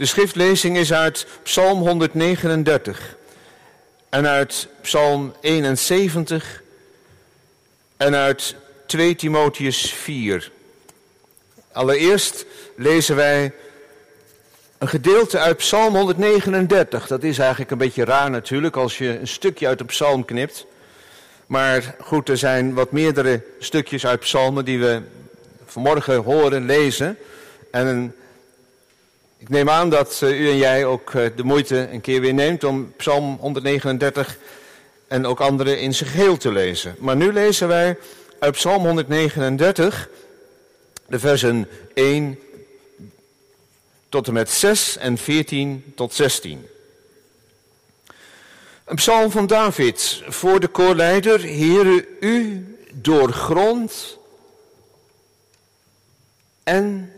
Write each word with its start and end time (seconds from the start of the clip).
De 0.00 0.06
schriftlezing 0.06 0.76
is 0.76 0.92
uit 0.92 1.26
Psalm 1.42 1.78
139 1.78 3.16
en 4.08 4.26
uit 4.26 4.68
Psalm 4.80 5.34
71 5.40 6.62
en 7.96 8.14
uit 8.14 8.54
2 8.86 9.14
Timotheus 9.14 9.92
4. 9.92 10.50
Allereerst 11.72 12.46
lezen 12.76 13.16
wij 13.16 13.52
een 14.78 14.88
gedeelte 14.88 15.38
uit 15.38 15.56
Psalm 15.56 15.94
139. 15.96 17.06
Dat 17.06 17.22
is 17.22 17.38
eigenlijk 17.38 17.70
een 17.70 17.78
beetje 17.78 18.04
raar 18.04 18.30
natuurlijk 18.30 18.76
als 18.76 18.98
je 18.98 19.18
een 19.18 19.28
stukje 19.28 19.66
uit 19.66 19.78
de 19.78 19.84
psalm 19.84 20.24
knipt. 20.24 20.66
Maar 21.46 21.94
goed, 22.00 22.28
er 22.28 22.38
zijn 22.38 22.74
wat 22.74 22.92
meerdere 22.92 23.42
stukjes 23.58 24.06
uit 24.06 24.20
psalmen 24.20 24.64
die 24.64 24.78
we 24.78 25.02
vanmorgen 25.66 26.16
horen, 26.16 26.66
lezen. 26.66 27.18
En 27.70 28.14
ik 29.40 29.48
neem 29.48 29.70
aan 29.70 29.90
dat 29.90 30.20
eh, 30.22 30.40
u 30.40 30.50
en 30.50 30.56
jij 30.56 30.84
ook 30.84 31.14
eh, 31.14 31.26
de 31.36 31.42
moeite 31.42 31.88
een 31.92 32.00
keer 32.00 32.20
weer 32.20 32.34
neemt 32.34 32.64
om 32.64 32.92
Psalm 32.96 33.36
139 33.40 34.38
en 35.08 35.26
ook 35.26 35.40
andere 35.40 35.80
in 35.80 35.94
zijn 35.94 36.10
geheel 36.10 36.36
te 36.36 36.52
lezen. 36.52 36.94
Maar 36.98 37.16
nu 37.16 37.32
lezen 37.32 37.68
wij 37.68 37.98
uit 38.38 38.52
Psalm 38.52 38.84
139 38.84 40.08
de 41.06 41.18
versen 41.18 41.68
1 41.94 42.38
tot 44.08 44.26
en 44.26 44.32
met 44.32 44.50
6 44.50 44.96
en 44.96 45.18
14 45.18 45.92
tot 45.94 46.14
16. 46.14 46.66
Een 48.84 48.96
psalm 48.96 49.30
van 49.30 49.46
David 49.46 50.22
voor 50.26 50.60
de 50.60 50.68
koorleider. 50.68 51.40
Heere, 51.40 52.06
u 52.20 52.66
doorgrond 52.92 54.18
en 56.62 57.12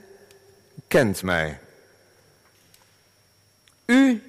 kent 0.88 1.22
mij. 1.22 1.61
U 3.92 4.22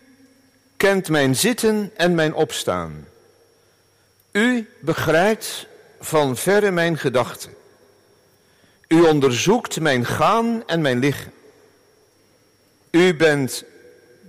kent 0.77 1.09
mijn 1.09 1.35
zitten 1.35 1.91
en 1.95 2.15
mijn 2.15 2.33
opstaan. 2.33 3.07
U 4.31 4.69
begrijpt 4.79 5.67
van 5.99 6.37
verre 6.37 6.71
mijn 6.71 6.97
gedachten. 6.97 7.53
U 8.87 9.01
onderzoekt 9.01 9.79
mijn 9.79 10.05
gaan 10.05 10.63
en 10.67 10.81
mijn 10.81 10.99
liggen. 10.99 11.31
U 12.91 13.15
bent 13.15 13.63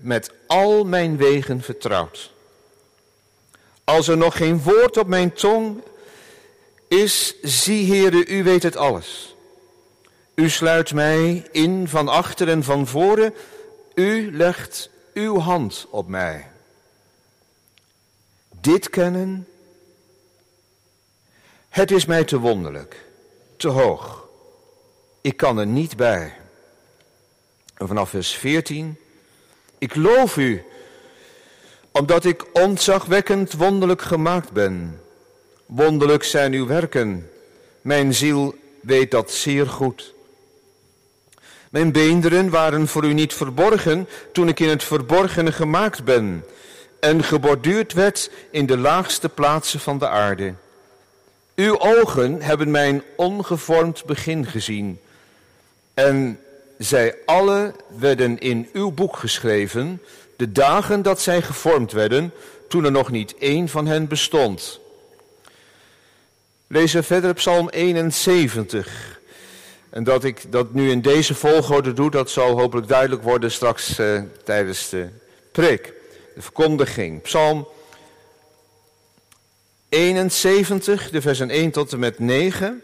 met 0.00 0.30
al 0.46 0.84
mijn 0.84 1.16
wegen 1.16 1.62
vertrouwd. 1.62 2.32
Als 3.84 4.08
er 4.08 4.16
nog 4.16 4.36
geen 4.36 4.62
woord 4.62 4.96
op 4.96 5.06
mijn 5.06 5.32
tong 5.32 5.82
is, 6.88 7.34
zie 7.42 7.92
Heere, 7.92 8.26
u 8.26 8.42
weet 8.42 8.62
het 8.62 8.76
alles. 8.76 9.36
U 10.34 10.48
sluit 10.48 10.94
mij 10.94 11.46
in 11.52 11.88
van 11.88 12.08
achter 12.08 12.48
en 12.48 12.62
van 12.62 12.86
voren. 12.86 13.34
U 13.94 14.36
legt 14.36 14.92
uw 15.14 15.38
hand 15.38 15.86
op 15.90 16.08
mij. 16.08 16.50
Dit 18.60 18.90
kennen, 18.90 19.48
het 21.68 21.90
is 21.90 22.04
mij 22.04 22.24
te 22.24 22.38
wonderlijk, 22.38 23.04
te 23.56 23.68
hoog. 23.68 24.28
Ik 25.20 25.36
kan 25.36 25.58
er 25.58 25.66
niet 25.66 25.96
bij. 25.96 26.36
En 27.74 27.86
vanaf 27.86 28.10
vers 28.10 28.34
14. 28.34 28.98
Ik 29.78 29.94
loof 29.94 30.36
u, 30.36 30.64
omdat 31.90 32.24
ik 32.24 32.46
ontzagwekkend 32.52 33.52
wonderlijk 33.52 34.02
gemaakt 34.02 34.52
ben. 34.52 35.00
Wonderlijk 35.66 36.24
zijn 36.24 36.52
uw 36.52 36.66
werken. 36.66 37.30
Mijn 37.80 38.14
ziel 38.14 38.54
weet 38.80 39.10
dat 39.10 39.30
zeer 39.30 39.66
goed. 39.66 40.13
Mijn 41.74 41.92
beenderen 41.92 42.50
waren 42.50 42.88
voor 42.88 43.04
u 43.04 43.12
niet 43.12 43.34
verborgen 43.34 44.08
toen 44.32 44.48
ik 44.48 44.60
in 44.60 44.68
het 44.68 44.84
verborgene 44.84 45.52
gemaakt 45.52 46.04
ben 46.04 46.44
en 47.00 47.24
geborduurd 47.24 47.92
werd 47.92 48.30
in 48.50 48.66
de 48.66 48.76
laagste 48.78 49.28
plaatsen 49.28 49.80
van 49.80 49.98
de 49.98 50.08
aarde. 50.08 50.54
Uw 51.54 51.80
ogen 51.80 52.42
hebben 52.42 52.70
mijn 52.70 53.02
ongevormd 53.16 54.04
begin 54.04 54.46
gezien 54.46 55.00
en 55.94 56.40
zij 56.78 57.16
alle 57.26 57.74
werden 57.96 58.38
in 58.38 58.68
uw 58.72 58.90
boek 58.90 59.16
geschreven, 59.16 60.02
de 60.36 60.52
dagen 60.52 61.02
dat 61.02 61.20
zij 61.20 61.42
gevormd 61.42 61.92
werden, 61.92 62.32
toen 62.68 62.84
er 62.84 62.92
nog 62.92 63.10
niet 63.10 63.34
één 63.38 63.68
van 63.68 63.86
hen 63.86 64.08
bestond. 64.08 64.80
Lezen 66.66 67.04
verder 67.04 67.34
Psalm 67.34 67.68
71. 67.68 69.22
En 69.94 70.04
dat 70.04 70.24
ik 70.24 70.52
dat 70.52 70.72
nu 70.72 70.90
in 70.90 71.00
deze 71.00 71.34
volgorde 71.34 71.92
doe, 71.92 72.10
dat 72.10 72.30
zal 72.30 72.58
hopelijk 72.58 72.88
duidelijk 72.88 73.22
worden 73.22 73.50
straks 73.50 73.98
uh, 73.98 74.22
tijdens 74.44 74.88
de 74.88 75.08
preek. 75.52 75.92
De 76.34 76.42
verkondiging. 76.42 77.22
Psalm 77.22 77.68
71, 79.88 81.10
de 81.10 81.20
versen 81.20 81.50
1 81.50 81.70
tot 81.70 81.92
en 81.92 81.98
met 81.98 82.18
9. 82.18 82.82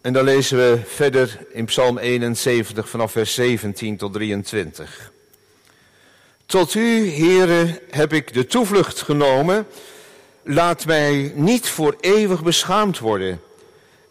En 0.00 0.12
dan 0.12 0.24
lezen 0.24 0.56
we 0.58 0.80
verder 0.86 1.46
in 1.50 1.64
Psalm 1.64 1.98
71 1.98 2.88
vanaf 2.88 3.12
vers 3.12 3.34
17 3.34 3.96
tot 3.96 4.12
23. 4.12 5.12
Tot 6.46 6.74
u, 6.74 7.10
Heere, 7.10 7.82
heb 7.90 8.12
ik 8.12 8.34
de 8.34 8.46
toevlucht 8.46 9.00
genomen. 9.02 9.66
Laat 10.42 10.86
mij 10.86 11.32
niet 11.34 11.68
voor 11.68 11.96
eeuwig 12.00 12.42
beschaamd 12.42 12.98
worden. 12.98 13.40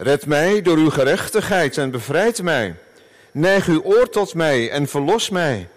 Red 0.02 0.26
mij 0.26 0.62
door 0.62 0.78
uw 0.78 0.90
gerechtigheid 0.90 1.78
en 1.78 1.92
bevrijd 1.92 2.42
mij. 2.42 2.76
Neig 3.32 3.68
uw 3.68 3.82
oor 3.82 4.10
tot 4.10 4.34
mij 4.34 4.70
en 4.70 4.88
verlos 4.88 5.30
mij. 5.30 5.68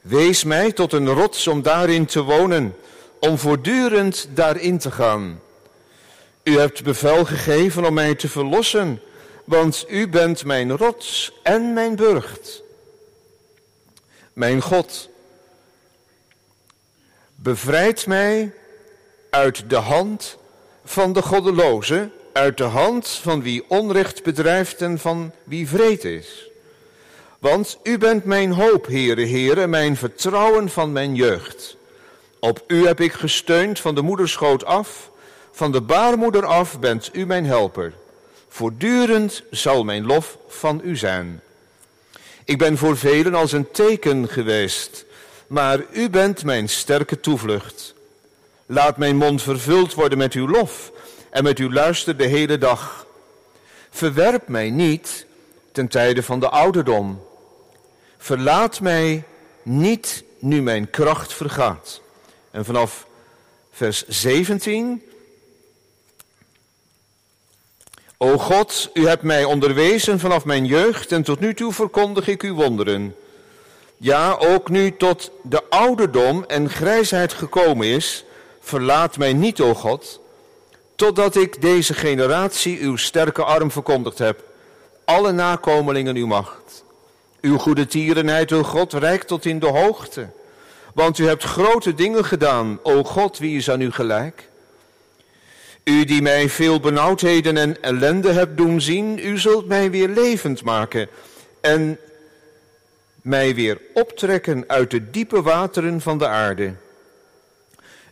Wees 0.00 0.44
mij 0.44 0.72
tot 0.72 0.92
een 0.92 1.08
rots 1.08 1.46
om 1.46 1.62
daarin 1.62 2.06
te 2.06 2.22
wonen, 2.22 2.76
om 3.20 3.38
voortdurend 3.38 4.28
daarin 4.34 4.78
te 4.78 4.90
gaan. 4.90 5.40
U 6.42 6.58
hebt 6.58 6.82
bevel 6.82 7.24
gegeven 7.24 7.84
om 7.84 7.94
mij 7.94 8.14
te 8.14 8.28
verlossen 8.28 9.00
want 9.44 9.84
u 9.88 10.08
bent 10.08 10.44
mijn 10.44 10.76
rots 10.76 11.32
en 11.42 11.72
mijn 11.72 11.96
burcht. 11.96 12.62
Mijn 14.32 14.60
God, 14.60 15.08
bevrijd 17.34 18.06
mij 18.06 18.52
uit 19.30 19.70
de 19.70 19.76
hand 19.76 20.38
van 20.84 21.12
de 21.12 21.22
goddeloze, 21.22 22.10
uit 22.32 22.56
de 22.56 22.64
hand 22.64 23.08
van 23.08 23.42
wie 23.42 23.64
onrecht 23.68 24.22
bedrijft 24.22 24.80
en 24.82 24.98
van 24.98 25.32
wie 25.44 25.68
vreed 25.68 26.04
is. 26.04 26.50
Want 27.38 27.78
u 27.82 27.98
bent 27.98 28.24
mijn 28.24 28.52
hoop, 28.52 28.86
Heere, 28.86 29.26
Heere, 29.26 29.66
mijn 29.66 29.96
vertrouwen 29.96 30.70
van 30.70 30.92
mijn 30.92 31.14
jeugd. 31.14 31.76
Op 32.38 32.64
u 32.66 32.86
heb 32.86 33.00
ik 33.00 33.12
gesteund 33.12 33.80
van 33.80 33.94
de 33.94 34.02
moederschoot 34.02 34.64
af, 34.64 35.10
van 35.52 35.72
de 35.72 35.80
baarmoeder 35.80 36.46
af 36.46 36.80
bent 36.80 37.10
u 37.12 37.26
mijn 37.26 37.46
helper. 37.46 37.92
Voortdurend 38.48 39.42
zal 39.50 39.84
mijn 39.84 40.06
lof 40.06 40.38
van 40.48 40.80
u 40.84 40.96
zijn. 40.96 41.40
Ik 42.44 42.58
ben 42.58 42.78
voor 42.78 42.96
velen 42.96 43.34
als 43.34 43.52
een 43.52 43.70
teken 43.70 44.28
geweest, 44.28 45.04
maar 45.46 45.80
u 45.92 46.10
bent 46.10 46.44
mijn 46.44 46.68
sterke 46.68 47.20
toevlucht. 47.20 47.94
Laat 48.66 48.96
mijn 48.96 49.16
mond 49.16 49.42
vervuld 49.42 49.94
worden 49.94 50.18
met 50.18 50.32
uw 50.32 50.48
lof 50.48 50.92
en 51.32 51.42
met 51.42 51.58
uw 51.58 51.72
luister 51.72 52.16
de 52.16 52.26
hele 52.26 52.58
dag. 52.58 53.06
Verwerp 53.90 54.48
mij 54.48 54.70
niet 54.70 55.26
ten 55.72 55.88
tijde 55.88 56.22
van 56.22 56.40
de 56.40 56.48
ouderdom. 56.48 57.22
Verlaat 58.18 58.80
mij 58.80 59.24
niet 59.62 60.24
nu 60.38 60.62
mijn 60.62 60.90
kracht 60.90 61.32
vergaat. 61.32 62.00
En 62.50 62.64
vanaf 62.64 63.06
vers 63.70 64.06
17 64.06 65.02
O 68.16 68.38
God, 68.38 68.90
u 68.94 69.06
hebt 69.06 69.22
mij 69.22 69.44
onderwezen 69.44 70.18
vanaf 70.18 70.44
mijn 70.44 70.66
jeugd 70.66 71.12
en 71.12 71.22
tot 71.22 71.40
nu 71.40 71.54
toe 71.54 71.72
verkondig 71.72 72.28
ik 72.28 72.42
uw 72.42 72.54
wonderen. 72.54 73.16
Ja, 73.96 74.36
ook 74.38 74.68
nu 74.68 74.96
tot 74.96 75.30
de 75.42 75.62
ouderdom 75.68 76.44
en 76.44 76.70
grijsheid 76.70 77.32
gekomen 77.32 77.86
is, 77.86 78.24
verlaat 78.60 79.16
mij 79.18 79.32
niet, 79.32 79.60
o 79.60 79.74
God, 79.74 80.20
totdat 80.94 81.36
ik 81.36 81.60
deze 81.60 81.94
generatie 81.94 82.80
uw 82.80 82.96
sterke 82.96 83.44
arm 83.44 83.70
verkondigd 83.70 84.18
heb, 84.18 84.44
alle 85.04 85.32
nakomelingen 85.32 86.16
uw 86.16 86.26
macht. 86.26 86.84
Uw 87.40 87.58
goede 87.58 87.86
tierenheid, 87.86 88.52
o 88.52 88.62
God, 88.62 88.92
reikt 88.92 89.26
tot 89.26 89.44
in 89.44 89.58
de 89.58 89.66
hoogte, 89.66 90.28
want 90.94 91.18
u 91.18 91.26
hebt 91.26 91.42
grote 91.42 91.94
dingen 91.94 92.24
gedaan, 92.24 92.78
o 92.82 93.04
God, 93.04 93.38
wie 93.38 93.56
is 93.56 93.70
aan 93.70 93.80
u 93.80 93.90
gelijk? 93.90 94.48
U 95.84 96.04
die 96.04 96.22
mij 96.22 96.48
veel 96.48 96.80
benauwdheden 96.80 97.56
en 97.56 97.82
ellende 97.82 98.32
hebt 98.32 98.56
doen 98.56 98.80
zien, 98.80 99.18
u 99.18 99.38
zult 99.38 99.66
mij 99.66 99.90
weer 99.90 100.08
levend 100.08 100.64
maken 100.64 101.08
en 101.60 101.98
mij 103.22 103.54
weer 103.54 103.80
optrekken 103.94 104.64
uit 104.66 104.90
de 104.90 105.10
diepe 105.10 105.42
wateren 105.42 106.00
van 106.00 106.18
de 106.18 106.26
aarde. 106.26 106.74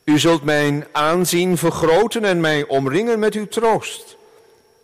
U 0.04 0.18
zult 0.18 0.44
mijn 0.44 0.86
aanzien 0.92 1.58
vergroten 1.58 2.24
en 2.24 2.40
mij 2.40 2.64
omringen 2.66 3.18
met 3.18 3.34
uw 3.34 3.46
troost. 3.46 4.16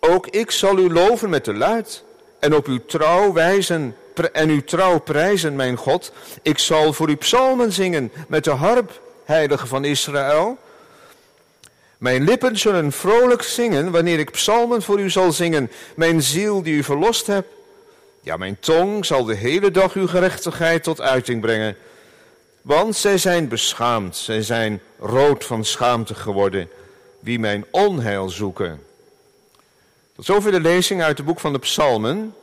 Ook 0.01 0.27
ik 0.27 0.51
zal 0.51 0.79
u 0.79 0.93
loven 0.93 1.31
met 1.31 1.45
de 1.45 1.55
luid 1.55 2.05
en 2.39 2.55
op 2.55 2.67
uw 2.67 2.81
trouw 2.87 3.33
wijzen 3.33 3.97
en 4.33 4.49
uw 4.49 4.65
trouw 4.65 4.99
prijzen, 4.99 5.57
mijn 5.57 5.77
God. 5.77 6.13
Ik 6.43 6.59
zal 6.59 6.93
voor 6.93 7.09
u 7.09 7.17
psalmen 7.17 7.73
zingen 7.73 8.13
met 8.29 8.45
de 8.45 8.51
harp, 8.51 9.01
heilige 9.25 9.67
van 9.67 9.85
Israël. 9.85 10.59
Mijn 11.99 12.25
lippen 12.25 12.59
zullen 12.59 12.93
vrolijk 12.93 13.43
zingen 13.43 13.91
wanneer 13.91 14.19
ik 14.19 14.31
psalmen 14.31 14.83
voor 14.83 15.01
u 15.01 15.11
zal 15.11 15.33
zingen, 15.33 15.71
mijn 15.97 16.23
ziel 16.23 16.63
die 16.63 16.75
u 16.75 16.83
verlost 16.83 17.27
hebt. 17.27 17.49
Ja, 18.21 18.37
mijn 18.37 18.57
tong 18.61 19.07
zal 19.07 19.25
de 19.25 19.35
hele 19.35 19.71
dag 19.71 19.93
uw 19.93 20.07
gerechtigheid 20.07 20.83
tot 20.83 21.01
uiting 21.01 21.41
brengen. 21.41 21.77
Want 22.67 22.97
zij 22.97 23.19
zijn 23.19 23.49
beschaamd, 23.49 24.17
zij 24.17 24.43
zijn 24.43 24.81
rood 24.99 25.45
van 25.45 25.65
schaamte 25.65 26.15
geworden, 26.15 26.71
wie 27.21 27.39
mijn 27.39 27.65
onheil 27.71 28.29
zoeken. 28.29 28.83
Tot 30.15 30.25
zover 30.25 30.51
de 30.51 30.61
lezing 30.61 31.03
uit 31.03 31.17
het 31.17 31.27
boek 31.27 31.41
van 31.41 31.53
de 31.53 31.59
Psalmen. 31.59 32.35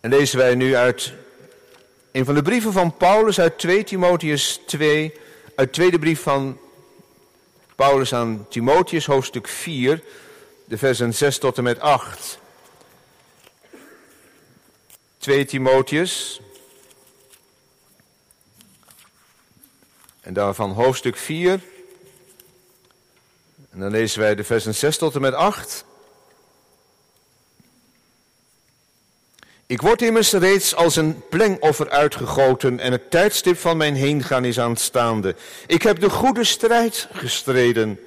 En 0.00 0.10
lezen 0.10 0.38
wij 0.38 0.54
nu 0.54 0.76
uit 0.76 1.12
een 2.12 2.24
van 2.24 2.34
de 2.34 2.42
brieven 2.42 2.72
van 2.72 2.96
Paulus 2.96 3.40
uit 3.40 3.58
2 3.58 3.84
Timotheus 3.84 4.60
2, 4.66 5.14
uit 5.56 5.72
tweede 5.72 5.98
brief 5.98 6.22
van 6.22 6.58
Paulus 7.74 8.14
aan 8.14 8.46
Timotheus, 8.48 9.06
hoofdstuk 9.06 9.48
4, 9.48 10.02
de 10.64 10.78
versen 10.78 11.14
6 11.14 11.38
tot 11.38 11.56
en 11.58 11.64
met 11.64 11.80
8. 11.80 12.38
2 15.18 15.44
Timotheus. 15.44 16.40
En 20.28 20.34
daarvan 20.34 20.70
hoofdstuk 20.70 21.16
4. 21.16 21.60
En 23.70 23.80
dan 23.80 23.90
lezen 23.90 24.20
wij 24.20 24.34
de 24.34 24.44
versen 24.44 24.74
6 24.74 24.98
tot 24.98 25.14
en 25.14 25.20
met 25.20 25.34
8. 25.34 25.84
Ik 29.66 29.80
word 29.80 30.02
immers 30.02 30.32
reeds 30.32 30.74
als 30.74 30.96
een 30.96 31.22
plengoffer 31.28 31.90
uitgegoten 31.90 32.80
en 32.80 32.92
het 32.92 33.10
tijdstip 33.10 33.58
van 33.58 33.76
mijn 33.76 33.94
heengaan 33.94 34.44
is 34.44 34.60
aanstaande. 34.60 35.34
Ik 35.66 35.82
heb 35.82 36.00
de 36.00 36.10
goede 36.10 36.44
strijd 36.44 37.08
gestreden. 37.12 38.00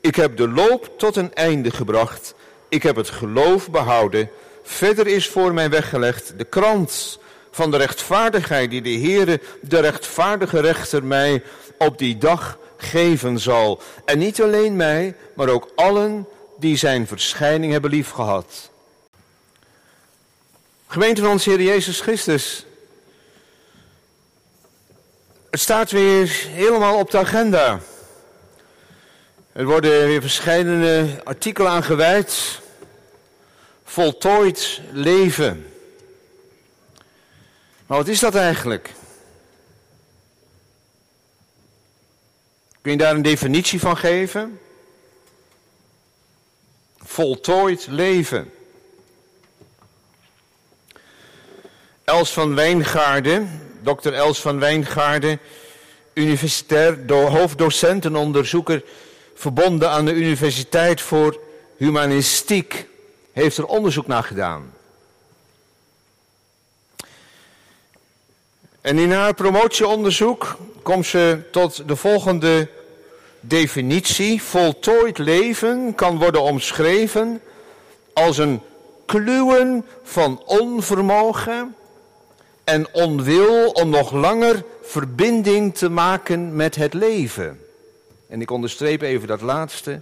Ik 0.00 0.14
heb 0.14 0.36
de 0.36 0.48
loop 0.48 0.98
tot 0.98 1.16
een 1.16 1.34
einde 1.34 1.70
gebracht. 1.70 2.34
Ik 2.68 2.82
heb 2.82 2.96
het 2.96 3.08
geloof 3.08 3.70
behouden. 3.70 4.30
Verder 4.62 5.06
is 5.06 5.28
voor 5.28 5.54
mij 5.54 5.70
weggelegd 5.70 6.38
de 6.38 6.44
krant 6.44 7.18
van 7.50 7.70
de 7.70 7.76
rechtvaardigheid 7.76 8.70
die 8.70 8.82
de 8.82 8.98
Heere, 8.98 9.40
de 9.60 9.80
rechtvaardige 9.80 10.60
rechter, 10.60 11.04
mij 11.04 11.42
op 11.78 11.98
die 11.98 12.18
dag 12.18 12.58
geven 12.76 13.38
zal. 13.38 13.80
En 14.04 14.18
niet 14.18 14.42
alleen 14.42 14.76
mij, 14.76 15.16
maar 15.34 15.48
ook 15.48 15.70
allen 15.74 16.26
die 16.58 16.76
zijn 16.76 17.06
verschijning 17.06 17.72
hebben 17.72 17.90
liefgehad. 17.90 18.70
Gemeente 20.86 21.20
van 21.20 21.30
onze 21.30 21.50
Heer 21.50 21.62
Jezus 21.62 22.00
Christus. 22.00 22.66
Het 25.50 25.60
staat 25.60 25.90
weer 25.90 26.46
helemaal 26.48 26.98
op 26.98 27.10
de 27.10 27.18
agenda. 27.18 27.80
Er 29.52 29.64
worden 29.64 30.06
weer 30.06 30.20
verschillende 30.20 31.20
artikelen 31.24 31.70
aan 31.70 31.82
gewijd. 31.82 32.60
Voltooid 33.84 34.80
leven. 34.92 35.72
Maar 37.88 37.98
wat 37.98 38.08
is 38.08 38.20
dat 38.20 38.34
eigenlijk? 38.34 38.94
Kun 42.80 42.92
je 42.92 42.98
daar 42.98 43.14
een 43.14 43.22
definitie 43.22 43.80
van 43.80 43.96
geven? 43.96 44.60
Voltooid 46.98 47.86
leven. 47.86 48.52
Els 52.04 52.32
van 52.32 52.54
Wijngaarden, 52.54 53.60
dokter 53.80 54.14
Els 54.14 54.40
van 54.40 54.58
Wijngaarden, 54.58 55.38
universitair 56.14 57.12
hoofddocent 57.12 58.04
en 58.04 58.16
onderzoeker 58.16 58.84
verbonden 59.34 59.90
aan 59.90 60.04
de 60.04 60.12
Universiteit 60.14 61.00
voor 61.00 61.40
Humanistiek, 61.76 62.86
heeft 63.32 63.56
er 63.56 63.66
onderzoek 63.66 64.06
naar 64.06 64.24
gedaan. 64.24 64.76
En 68.80 68.98
in 68.98 69.12
haar 69.12 69.34
promotieonderzoek 69.34 70.56
komt 70.82 71.06
ze 71.06 71.40
tot 71.50 71.88
de 71.88 71.96
volgende 71.96 72.68
definitie. 73.40 74.42
Voltooid 74.42 75.18
leven 75.18 75.94
kan 75.94 76.18
worden 76.18 76.42
omschreven 76.42 77.40
als 78.12 78.38
een 78.38 78.60
kluwen 79.06 79.84
van 80.02 80.42
onvermogen 80.46 81.74
en 82.64 82.94
onwil 82.94 83.70
om 83.70 83.88
nog 83.90 84.12
langer 84.12 84.64
verbinding 84.82 85.74
te 85.74 85.88
maken 85.88 86.56
met 86.56 86.74
het 86.74 86.94
leven. 86.94 87.60
En 88.28 88.40
ik 88.40 88.50
onderstreep 88.50 89.02
even 89.02 89.28
dat 89.28 89.40
laatste. 89.40 90.00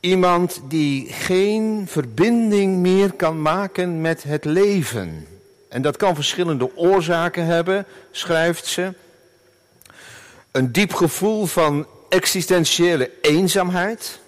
Iemand 0.00 0.60
die 0.68 1.12
geen 1.12 1.84
verbinding 1.88 2.76
meer 2.76 3.12
kan 3.12 3.42
maken 3.42 4.00
met 4.00 4.22
het 4.22 4.44
leven. 4.44 5.26
En 5.70 5.82
dat 5.82 5.96
kan 5.96 6.14
verschillende 6.14 6.76
oorzaken 6.76 7.44
hebben, 7.44 7.86
schrijft 8.10 8.66
ze. 8.66 8.92
Een 10.50 10.72
diep 10.72 10.94
gevoel 10.94 11.46
van 11.46 11.86
existentiële 12.08 13.10
eenzaamheid. 13.20 14.20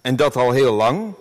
En 0.00 0.16
dat 0.16 0.36
al 0.36 0.50
heel 0.50 0.72
lang. 0.72 1.14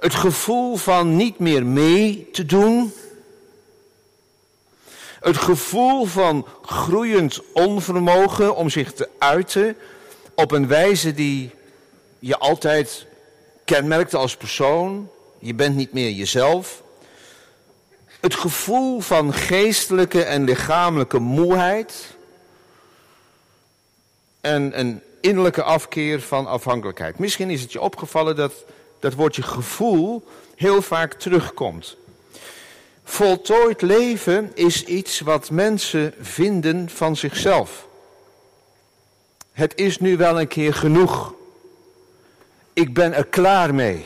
Het 0.00 0.14
gevoel 0.14 0.76
van 0.76 1.16
niet 1.16 1.38
meer 1.38 1.66
mee 1.66 2.28
te 2.32 2.46
doen. 2.46 2.92
Het 5.20 5.36
gevoel 5.36 6.04
van 6.04 6.46
groeiend 6.62 7.40
onvermogen 7.52 8.56
om 8.56 8.70
zich 8.70 8.92
te 8.92 9.08
uiten 9.18 9.76
op 10.34 10.50
een 10.50 10.68
wijze 10.68 11.14
die 11.14 11.50
je 12.18 12.38
altijd 12.38 13.06
kenmerkte 13.64 14.16
als 14.16 14.36
persoon. 14.36 15.10
Je 15.38 15.54
bent 15.54 15.76
niet 15.76 15.92
meer 15.92 16.10
jezelf. 16.10 16.82
Het 18.20 18.34
gevoel 18.34 19.00
van 19.00 19.34
geestelijke 19.34 20.22
en 20.22 20.44
lichamelijke 20.44 21.18
moeheid. 21.18 22.16
En 24.40 24.78
een 24.78 25.02
innerlijke 25.20 25.62
afkeer 25.62 26.20
van 26.20 26.46
afhankelijkheid. 26.46 27.18
Misschien 27.18 27.50
is 27.50 27.60
het 27.60 27.72
je 27.72 27.80
opgevallen 27.80 28.36
dat 28.36 28.52
dat 29.00 29.14
woordje 29.14 29.42
gevoel 29.42 30.28
heel 30.56 30.82
vaak 30.82 31.14
terugkomt. 31.14 31.96
Voltooid 33.04 33.82
leven 33.82 34.50
is 34.54 34.84
iets 34.84 35.20
wat 35.20 35.50
mensen 35.50 36.14
vinden 36.20 36.88
van 36.88 37.16
zichzelf. 37.16 37.86
Het 39.52 39.72
is 39.76 39.98
nu 39.98 40.16
wel 40.16 40.40
een 40.40 40.48
keer 40.48 40.74
genoeg. 40.74 41.34
Ik 42.72 42.94
ben 42.94 43.14
er 43.14 43.26
klaar 43.26 43.74
mee. 43.74 44.04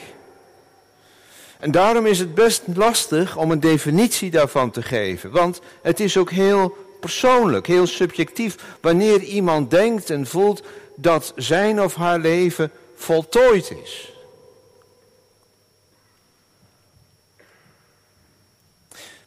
En 1.63 1.71
daarom 1.71 2.07
is 2.07 2.19
het 2.19 2.35
best 2.35 2.63
lastig 2.75 3.37
om 3.37 3.51
een 3.51 3.61
definitie 3.61 4.31
daarvan 4.31 4.71
te 4.71 4.83
geven. 4.83 5.31
Want 5.31 5.61
het 5.83 6.01
is 6.01 6.17
ook 6.17 6.31
heel 6.31 6.77
persoonlijk, 7.01 7.67
heel 7.67 7.87
subjectief. 7.87 8.57
Wanneer 8.81 9.21
iemand 9.21 9.71
denkt 9.71 10.11
en 10.11 10.27
voelt 10.27 10.63
dat 10.97 11.33
zijn 11.37 11.83
of 11.83 11.95
haar 11.95 12.19
leven 12.19 12.71
voltooid 12.95 13.71
is. 13.85 14.13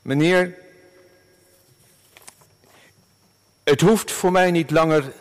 Meneer, 0.01 0.57
het 3.63 3.81
hoeft 3.81 4.11
voor 4.11 4.31
mij 4.31 4.51
niet 4.51 4.71
langer. 4.71 5.11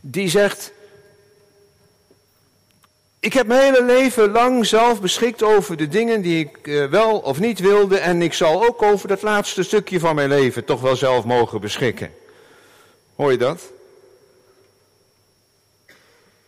Die 0.00 0.28
zegt, 0.28 0.72
ik 3.24 3.32
heb 3.32 3.46
mijn 3.46 3.74
hele 3.74 3.84
leven 3.84 4.30
lang 4.30 4.66
zelf 4.66 5.00
beschikt 5.00 5.42
over 5.42 5.76
de 5.76 5.88
dingen 5.88 6.22
die 6.22 6.44
ik 6.44 6.66
eh, 6.66 6.86
wel 6.86 7.18
of 7.18 7.40
niet 7.40 7.58
wilde. 7.58 7.98
En 7.98 8.22
ik 8.22 8.32
zal 8.32 8.66
ook 8.66 8.82
over 8.82 9.08
dat 9.08 9.22
laatste 9.22 9.62
stukje 9.62 10.00
van 10.00 10.14
mijn 10.14 10.28
leven 10.28 10.64
toch 10.64 10.80
wel 10.80 10.96
zelf 10.96 11.24
mogen 11.24 11.60
beschikken. 11.60 12.14
Hoor 13.14 13.30
je 13.30 13.38
dat? 13.38 13.72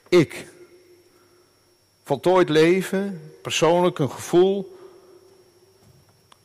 Ik. 0.08 0.46
Voltooid 2.04 2.48
leven, 2.48 3.32
persoonlijk 3.42 3.98
een 3.98 4.10
gevoel. 4.10 4.78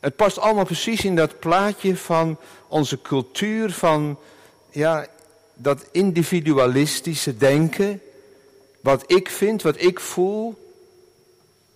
Het 0.00 0.16
past 0.16 0.38
allemaal 0.38 0.64
precies 0.64 1.04
in 1.04 1.16
dat 1.16 1.38
plaatje 1.38 1.96
van 1.96 2.38
onze 2.68 3.02
cultuur, 3.02 3.70
van 3.70 4.18
ja, 4.70 5.06
dat 5.54 5.86
individualistische 5.90 7.36
denken. 7.36 8.00
Wat 8.82 9.04
ik 9.06 9.30
vind, 9.30 9.62
wat 9.62 9.80
ik 9.80 10.00
voel. 10.00 10.54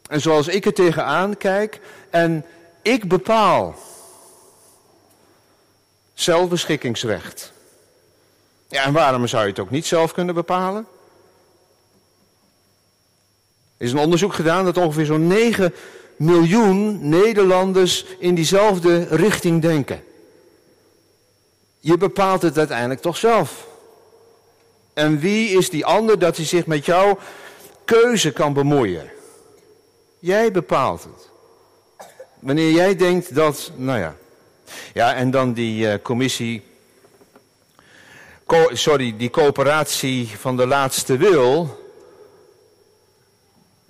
En 0.09 0.21
zoals 0.21 0.49
ik 0.49 0.67
er 0.67 0.75
tegenaan 0.75 1.37
kijk. 1.37 1.81
En 2.11 2.45
ik 2.83 3.09
bepaal. 3.09 3.75
Zelfbeschikkingsrecht. 6.15 7.53
Ja, 8.69 8.85
en 8.85 8.93
waarom 8.93 9.27
zou 9.27 9.43
je 9.43 9.49
het 9.49 9.59
ook 9.59 9.71
niet 9.71 9.87
zelf 9.87 10.13
kunnen 10.13 10.35
bepalen? 10.35 10.87
Er 13.77 13.87
is 13.87 13.93
een 13.93 13.99
onderzoek 13.99 14.35
gedaan 14.35 14.65
dat 14.65 14.77
ongeveer 14.77 15.05
zo'n 15.05 15.27
9 15.27 15.75
miljoen 16.17 17.09
Nederlanders 17.09 18.05
in 18.19 18.35
diezelfde 18.35 19.05
richting 19.05 19.63
denken. 19.63 20.05
Je 21.81 21.97
bepaalt 21.97 22.43
het 22.43 22.59
uiteindelijk 22.59 23.01
toch 23.01 23.17
zelf. 23.17 23.67
En 24.97 25.19
wie 25.19 25.59
is 25.59 25.71
die 25.71 25.85
ander 25.85 26.19
dat 26.19 26.37
hij 26.37 26.47
zich 26.47 26.67
met 26.67 26.85
jouw 26.85 27.19
keuze 27.85 28.33
kan 28.33 28.53
bemoeien? 28.53 29.11
Jij 30.19 30.53
bepaalt 30.53 31.03
het. 31.05 31.31
Wanneer 32.39 32.71
jij 32.71 32.97
denkt 32.97 33.35
dat, 33.35 33.73
nou 33.77 33.99
ja. 33.99 34.17
Ja, 34.93 35.15
en 35.15 35.31
dan 35.31 35.53
die 35.53 35.87
uh, 35.87 35.95
commissie, 36.03 36.63
co 38.47 38.69
sorry, 38.73 39.15
die 39.17 39.31
coöperatie 39.31 40.29
van 40.39 40.57
de 40.57 40.67
laatste 40.67 41.17
wil. 41.17 41.85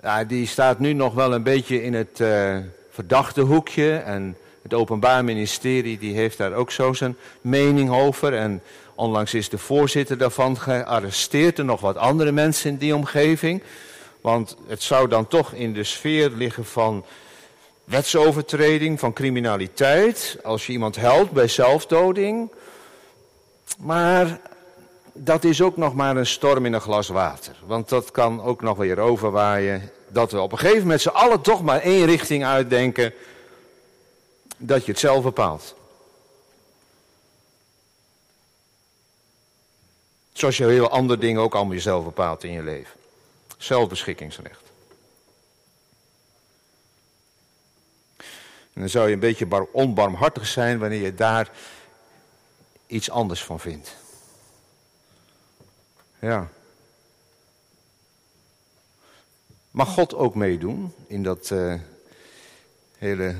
Ja, 0.01 0.23
die 0.23 0.47
staat 0.47 0.79
nu 0.79 0.93
nog 0.93 1.13
wel 1.13 1.33
een 1.33 1.43
beetje 1.43 1.83
in 1.83 1.93
het 1.93 2.19
uh, 2.19 2.57
verdachte 2.89 3.41
hoekje. 3.41 3.97
En 3.97 4.37
het 4.61 4.73
Openbaar 4.73 5.23
Ministerie 5.23 5.97
die 5.97 6.15
heeft 6.15 6.37
daar 6.37 6.53
ook 6.53 6.71
zo 6.71 6.93
zijn 6.93 7.17
mening 7.41 7.91
over. 7.91 8.33
En 8.33 8.61
onlangs 8.97 9.33
is 9.33 9.49
de 9.49 9.57
voorzitter 9.57 10.17
daarvan 10.17 10.57
gearresteerd 10.57 11.59
en 11.59 11.65
nog 11.65 11.81
wat 11.81 11.97
andere 11.97 12.31
mensen 12.31 12.69
in 12.69 12.77
die 12.77 12.95
omgeving. 12.95 13.63
Want 14.21 14.57
het 14.67 14.83
zou 14.83 15.07
dan 15.07 15.27
toch 15.27 15.53
in 15.53 15.73
de 15.73 15.83
sfeer 15.83 16.29
liggen 16.29 16.65
van 16.65 17.05
wetsovertreding, 17.83 18.99
van 18.99 19.13
criminaliteit. 19.13 20.37
Als 20.43 20.65
je 20.65 20.73
iemand 20.73 20.95
helpt 20.95 21.31
bij 21.31 21.47
zelfdoding. 21.47 22.51
Maar 23.79 24.39
dat 25.13 25.43
is 25.43 25.61
ook 25.61 25.77
nog 25.77 25.93
maar 25.93 26.17
een 26.17 26.25
storm 26.25 26.65
in 26.65 26.73
een 26.73 26.81
glas 26.81 27.07
water. 27.07 27.55
Want 27.65 27.89
dat 27.89 28.11
kan 28.11 28.41
ook 28.41 28.61
nog 28.61 28.77
weer 28.77 28.99
overwaaien. 28.99 29.91
Dat 30.07 30.31
we 30.31 30.39
op 30.39 30.51
een 30.51 30.57
gegeven 30.57 30.81
moment 30.81 31.01
z'n 31.01 31.07
allen 31.09 31.41
toch 31.41 31.63
maar 31.63 31.79
één 31.79 32.05
richting 32.05 32.45
uitdenken. 32.45 33.13
Dat 34.57 34.85
je 34.85 34.91
het 34.91 34.99
zelf 34.99 35.23
bepaalt. 35.23 35.75
Zoals 40.37 40.57
je 40.57 40.65
heel 40.65 40.89
andere 40.89 41.19
dingen 41.19 41.41
ook 41.41 41.55
allemaal 41.55 41.73
jezelf 41.73 42.03
bepaalt 42.03 42.43
in 42.43 42.51
je 42.51 42.63
leven. 42.63 42.99
Zelfbeschikkingsrecht. 43.57 44.61
En 48.73 48.83
dan 48.83 48.89
zou 48.89 49.07
je 49.07 49.13
een 49.13 49.19
beetje 49.19 49.67
onbarmhartig 49.71 50.47
zijn 50.47 50.79
wanneer 50.79 51.01
je 51.01 51.13
daar 51.13 51.51
iets 52.87 53.09
anders 53.09 53.43
van 53.43 53.59
vindt. 53.59 53.95
Ja. 56.19 56.49
Mag 59.71 59.89
God 59.89 60.13
ook 60.13 60.35
meedoen 60.35 60.93
in 61.07 61.23
dat 61.23 61.49
uh, 61.49 61.73
hele 62.97 63.35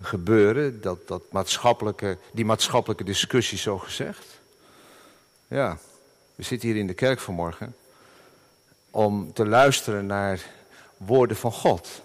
gebeuren, 0.00 0.80
dat, 0.80 1.08
dat 1.08 1.22
maatschappelijke, 1.32 2.18
die 2.32 2.44
maatschappelijke 2.44 3.04
discussie 3.04 3.58
zo 3.58 3.78
gezegd? 3.78 4.40
Ja, 5.48 5.78
we 6.34 6.42
zitten 6.42 6.68
hier 6.68 6.78
in 6.78 6.86
de 6.86 6.94
kerk 6.94 7.20
vanmorgen 7.20 7.76
om 8.90 9.32
te 9.32 9.46
luisteren 9.46 10.06
naar 10.06 10.40
woorden 10.96 11.36
van 11.36 11.52
God. 11.52 12.02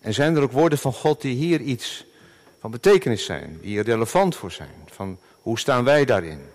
En 0.00 0.14
zijn 0.14 0.36
er 0.36 0.42
ook 0.42 0.52
woorden 0.52 0.78
van 0.78 0.92
God 0.92 1.20
die 1.20 1.34
hier 1.34 1.60
iets 1.60 2.04
van 2.60 2.70
betekenis 2.70 3.24
zijn, 3.24 3.58
die 3.60 3.78
er 3.78 3.84
relevant 3.84 4.36
voor 4.36 4.52
zijn? 4.52 4.88
Van 4.90 5.18
hoe 5.42 5.58
staan 5.58 5.84
wij 5.84 6.04
daarin? 6.04 6.50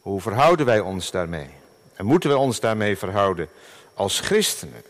Hoe 0.00 0.20
verhouden 0.20 0.66
wij 0.66 0.80
ons 0.80 1.10
daarmee? 1.10 1.50
En 1.94 2.06
moeten 2.06 2.30
wij 2.30 2.38
ons 2.38 2.60
daarmee 2.60 2.98
verhouden 2.98 3.48
als 3.94 4.20
christenen? 4.20 4.82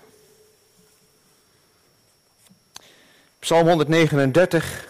Psalm 3.39 3.67
139 3.67 4.90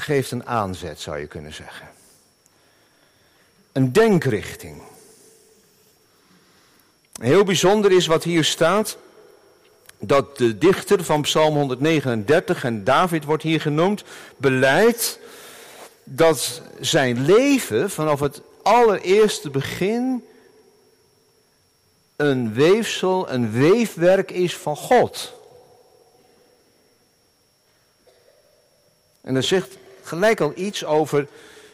geeft 0.00 0.30
een 0.30 0.46
aanzet, 0.46 1.00
zou 1.00 1.18
je 1.18 1.26
kunnen 1.26 1.54
zeggen. 1.54 1.88
Een 3.72 3.92
denkrichting. 3.92 4.82
Heel 7.20 7.44
bijzonder 7.44 7.92
is 7.92 8.06
wat 8.06 8.24
hier 8.24 8.44
staat, 8.44 8.96
dat 9.98 10.36
de 10.36 10.58
dichter 10.58 11.04
van 11.04 11.22
Psalm 11.22 11.54
139, 11.54 12.64
en 12.64 12.84
David 12.84 13.24
wordt 13.24 13.42
hier 13.42 13.60
genoemd, 13.60 14.04
beleidt 14.36 15.18
dat 16.04 16.62
zijn 16.80 17.24
leven 17.24 17.90
vanaf 17.90 18.20
het 18.20 18.40
allereerste 18.62 19.50
begin 19.50 20.24
een 22.16 22.52
weefsel, 22.52 23.30
een 23.30 23.52
weefwerk 23.52 24.30
is 24.30 24.56
van 24.56 24.76
God. 24.76 25.32
En 29.20 29.34
dan 29.34 29.42
zegt 29.42 29.76
gelijk 30.08 30.40
al 30.40 30.52
iets 30.54 30.84
over 30.84 31.26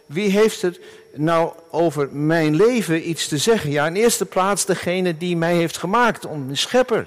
wie 0.06 0.30
heeft 0.30 0.62
er 0.62 0.78
nou 1.14 1.52
over 1.70 2.08
mijn 2.12 2.56
leven 2.56 3.08
iets 3.08 3.28
te 3.28 3.38
zeggen? 3.38 3.70
Ja, 3.70 3.86
in 3.86 3.94
eerste 3.94 4.26
plaats 4.26 4.64
degene 4.64 5.16
die 5.16 5.36
mij 5.36 5.54
heeft 5.54 5.76
gemaakt, 5.76 6.22
de 6.22 6.54
schepper. 6.56 7.06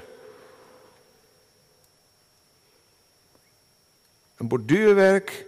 Een 4.38 4.48
borduurwerk, 4.48 5.46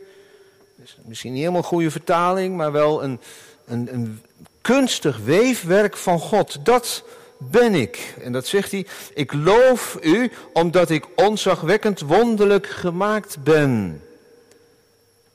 misschien 1.06 1.32
niet 1.32 1.40
helemaal 1.40 1.62
een 1.62 1.68
goede 1.68 1.92
vertaling, 1.92 2.56
maar 2.56 2.72
wel 2.72 3.04
een, 3.04 3.20
een, 3.66 3.94
een 3.94 4.22
kunstig 4.62 5.18
weefwerk 5.18 5.98
van 5.98 6.20
God. 6.20 6.66
Dat 6.66 7.04
ben 7.38 7.76
ik. 7.76 8.16
En 8.22 8.32
dat 8.32 8.48
zegt 8.48 8.72
hij, 8.72 8.86
ik 9.14 9.34
loof 9.34 9.98
u 10.02 10.32
omdat 10.54 10.90
ik 10.90 11.06
onzagwekkend 11.16 12.00
wonderlijk 12.00 12.68
gemaakt 12.68 13.44
ben. 13.44 14.02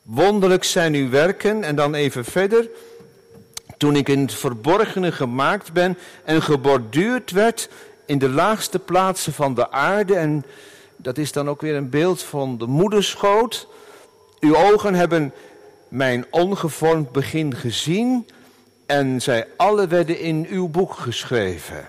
Wonderlijk 0.04 0.64
zijn 0.64 0.94
uw 0.94 1.08
werken. 1.10 1.64
En 1.64 1.76
dan 1.76 1.94
even 1.94 2.24
verder. 2.24 2.68
Toen 3.76 3.96
ik 3.96 4.08
in 4.08 4.20
het 4.20 4.34
verborgene 4.34 5.12
gemaakt 5.12 5.72
ben 5.72 5.98
en 6.24 6.42
geborduurd 6.42 7.30
werd 7.30 7.68
in 8.06 8.18
de 8.18 8.28
laagste 8.28 8.78
plaatsen 8.78 9.32
van 9.32 9.54
de 9.54 9.70
aarde. 9.70 10.16
En 10.16 10.44
dat 10.96 11.18
is 11.18 11.32
dan 11.32 11.48
ook 11.48 11.60
weer 11.60 11.74
een 11.74 11.90
beeld 11.90 12.22
van 12.22 12.58
de 12.58 12.66
moederschoot. 12.66 13.68
Uw 14.40 14.56
ogen 14.56 14.94
hebben 14.94 15.32
mijn 15.88 16.26
ongevormd 16.30 17.12
begin 17.12 17.54
gezien 17.54 18.26
en 18.86 19.22
zij 19.22 19.46
alle 19.56 19.86
werden 19.86 20.18
in 20.18 20.46
uw 20.50 20.68
boek 20.68 20.94
geschreven. 20.94 21.88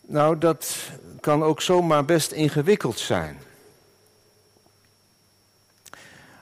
Nou, 0.00 0.38
dat 0.38 0.76
kan 1.20 1.42
ook 1.42 1.62
zomaar 1.62 2.04
best 2.04 2.32
ingewikkeld 2.32 2.98
zijn. 2.98 3.38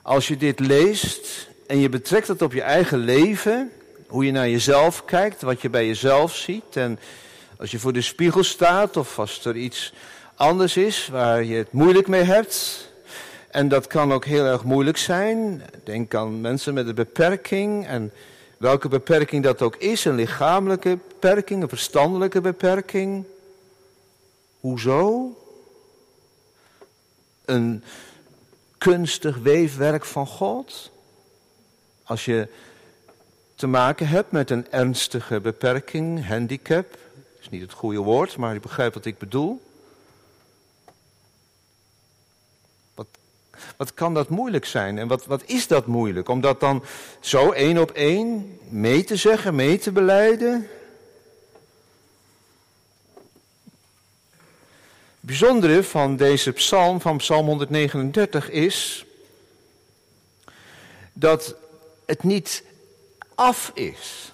Als 0.05 0.27
je 0.27 0.37
dit 0.37 0.59
leest 0.59 1.49
en 1.67 1.79
je 1.79 1.89
betrekt 1.89 2.27
het 2.27 2.41
op 2.41 2.53
je 2.53 2.61
eigen 2.61 2.97
leven, 2.97 3.71
hoe 4.07 4.25
je 4.25 4.31
naar 4.31 4.49
jezelf 4.49 5.05
kijkt, 5.05 5.41
wat 5.41 5.61
je 5.61 5.69
bij 5.69 5.87
jezelf 5.87 6.35
ziet. 6.35 6.75
En 6.75 6.99
als 7.57 7.71
je 7.71 7.79
voor 7.79 7.93
de 7.93 8.01
spiegel 8.01 8.43
staat 8.43 8.97
of 8.97 9.19
als 9.19 9.45
er 9.45 9.55
iets 9.55 9.93
anders 10.35 10.77
is 10.77 11.07
waar 11.07 11.43
je 11.43 11.55
het 11.55 11.71
moeilijk 11.71 12.07
mee 12.07 12.23
hebt. 12.23 12.89
En 13.51 13.67
dat 13.67 13.87
kan 13.87 14.13
ook 14.13 14.25
heel 14.25 14.45
erg 14.45 14.63
moeilijk 14.63 14.97
zijn. 14.97 15.61
Denk 15.83 16.15
aan 16.15 16.41
mensen 16.41 16.73
met 16.73 16.87
een 16.87 16.95
beperking 16.95 17.87
en 17.87 18.11
welke 18.57 18.87
beperking 18.87 19.43
dat 19.43 19.61
ook 19.61 19.75
is. 19.75 20.05
Een 20.05 20.15
lichamelijke 20.15 20.97
beperking, 21.07 21.61
een 21.61 21.69
verstandelijke 21.69 22.41
beperking. 22.41 23.25
Hoezo? 24.59 25.29
Een 27.45 27.83
kunstig 28.85 29.37
weefwerk 29.37 30.05
van 30.05 30.27
God. 30.27 30.91
Als 32.03 32.25
je 32.25 32.47
te 33.55 33.67
maken 33.67 34.07
hebt 34.07 34.31
met 34.31 34.49
een 34.49 34.71
ernstige 34.71 35.39
beperking, 35.39 36.27
handicap, 36.27 36.97
is 37.39 37.49
niet 37.49 37.61
het 37.61 37.71
goede 37.71 37.99
woord, 37.99 38.37
maar 38.37 38.53
je 38.53 38.59
begrijpt 38.59 38.95
wat 38.95 39.05
ik 39.05 39.17
bedoel. 39.17 39.61
Wat, 42.95 43.07
wat 43.77 43.93
kan 43.93 44.13
dat 44.13 44.29
moeilijk 44.29 44.65
zijn 44.65 44.97
en 44.97 45.07
wat, 45.07 45.25
wat 45.25 45.43
is 45.45 45.67
dat 45.67 45.85
moeilijk? 45.85 46.29
Om 46.29 46.41
dat 46.41 46.59
dan 46.59 46.83
zo 47.19 47.51
één 47.51 47.77
op 47.77 47.91
één 47.91 48.59
mee 48.69 49.03
te 49.03 49.15
zeggen, 49.15 49.55
mee 49.55 49.77
te 49.77 49.91
beleiden? 49.91 50.67
Bijzondere 55.25 55.83
van 55.83 56.15
deze 56.15 56.51
psalm, 56.51 57.01
van 57.01 57.17
psalm 57.17 57.45
139, 57.45 58.49
is 58.49 59.05
dat 61.13 61.55
het 62.05 62.23
niet 62.23 62.63
af 63.35 63.71
is. 63.73 64.33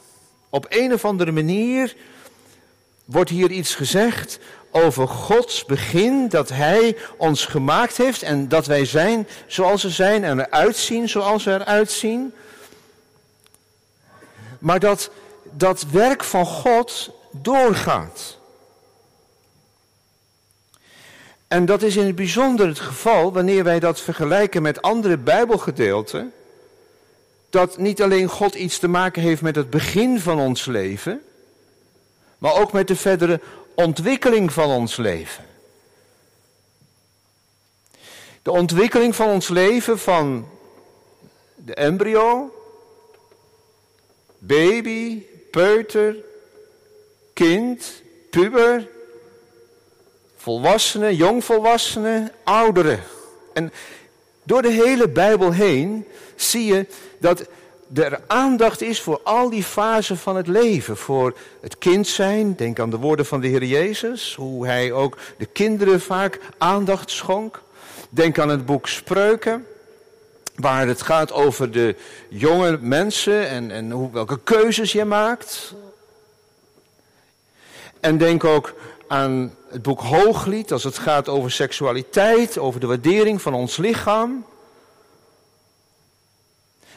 Op 0.50 0.66
een 0.70 0.94
of 0.94 1.06
andere 1.06 1.32
manier 1.32 1.96
wordt 3.06 3.30
hier 3.30 3.52
iets 3.52 3.76
gezegd 3.76 4.40
over 4.72 5.08
Gods 5.08 5.66
begin, 5.66 6.30
dat 6.30 6.50
Hij 6.50 6.98
ons 7.18 7.46
gemaakt 7.46 7.98
heeft 7.98 8.22
en 8.22 8.48
dat 8.48 8.66
wij 8.66 8.86
zijn 8.86 9.28
zoals 9.48 9.84
we 9.84 9.90
zijn 9.90 10.24
en 10.24 10.40
eruit 10.40 10.78
zien 10.78 11.10
zoals 11.10 11.44
we 11.44 11.52
eruit 11.52 11.92
zien. 11.92 12.34
maar 14.60 14.80
dat 14.80 15.12
dat 15.52 15.84
werk 15.92 16.24
van 16.24 16.46
God 16.46 17.10
doorgaat. 17.32 18.40
En 21.52 21.66
dat 21.66 21.82
is 21.82 21.96
in 21.96 22.06
het 22.06 22.16
bijzonder 22.16 22.68
het 22.68 22.80
geval 22.80 23.34
wanneer 23.34 23.64
wij 23.64 23.80
dat 23.80 24.02
vergelijken 24.02 24.62
met 24.62 24.82
andere 24.82 25.18
Bijbelgedeelten. 25.18 26.34
Dat 27.50 27.78
niet 27.78 28.02
alleen 28.02 28.28
God 28.28 28.56
iets 28.56 28.80
te 28.80 28.88
maken 28.88 29.22
heeft 29.22 29.42
met 29.42 29.56
het 29.56 29.70
begin 29.70 30.20
van 30.20 30.40
ons 30.40 30.66
leven, 30.66 31.22
maar 32.38 32.54
ook 32.54 32.72
met 32.72 32.88
de 32.88 32.96
verdere 32.96 33.40
ontwikkeling 33.76 34.54
van 34.54 34.70
ons 34.70 34.96
leven. 34.96 35.46
De 38.42 38.52
ontwikkeling 38.52 39.16
van 39.16 39.28
ons 39.28 39.48
leven 39.48 40.00
van 40.00 40.50
de 41.56 41.74
embryo, 41.74 42.54
baby, 44.38 45.24
peuter, 45.52 46.16
kind, 47.34 48.02
puber, 48.30 48.88
volwassenen, 50.42 51.16
jongvolwassenen, 51.16 52.32
ouderen. 52.44 53.00
En 53.54 53.72
door 54.44 54.62
de 54.62 54.72
hele 54.72 55.10
Bijbel 55.10 55.52
heen 55.52 56.06
zie 56.36 56.66
je 56.66 56.86
dat 57.20 57.46
er 57.94 58.20
aandacht 58.28 58.82
is 58.82 59.02
voor 59.02 59.20
al 59.24 59.50
die 59.50 59.64
fasen 59.64 60.18
van 60.18 60.36
het 60.36 60.48
leven. 60.48 60.98
Voor 60.98 61.38
het 61.62 61.78
kind 61.78 62.08
zijn, 62.08 62.56
denk 62.56 62.80
aan 62.80 62.90
de 62.90 62.98
woorden 62.98 63.26
van 63.26 63.42
de 63.42 63.48
Heer 63.48 63.64
Jezus, 63.64 64.36
hoe 64.36 64.66
hij 64.66 64.92
ook 64.92 65.18
de 65.38 65.46
kinderen 65.46 66.02
vaak 66.02 66.40
aandacht 66.58 67.12
schonk. 67.12 67.62
Denk 68.10 68.40
aan 68.40 68.50
het 68.50 68.66
boek 68.66 68.88
Spreuken, 68.88 69.66
waar 70.56 70.88
het 70.88 71.02
gaat 71.02 71.32
over 71.32 71.72
de 71.72 71.96
jonge 72.30 72.78
mensen 72.82 73.48
en, 73.48 73.72
en 73.72 73.92
hoe, 73.92 74.12
welke 74.12 74.40
keuzes 74.44 74.92
je 74.92 75.06
maakt. 75.06 75.74
En 78.00 78.18
denk 78.18 78.44
ook 78.44 78.74
aan 79.12 79.56
het 79.70 79.82
boek 79.82 80.02
Hooglied, 80.02 80.72
als 80.72 80.84
het 80.84 80.98
gaat 80.98 81.28
over 81.28 81.52
seksualiteit, 81.52 82.58
over 82.58 82.80
de 82.80 82.88
waardering 82.88 83.42
van 83.42 83.54
ons 83.54 83.78
lichaam. 83.78 84.46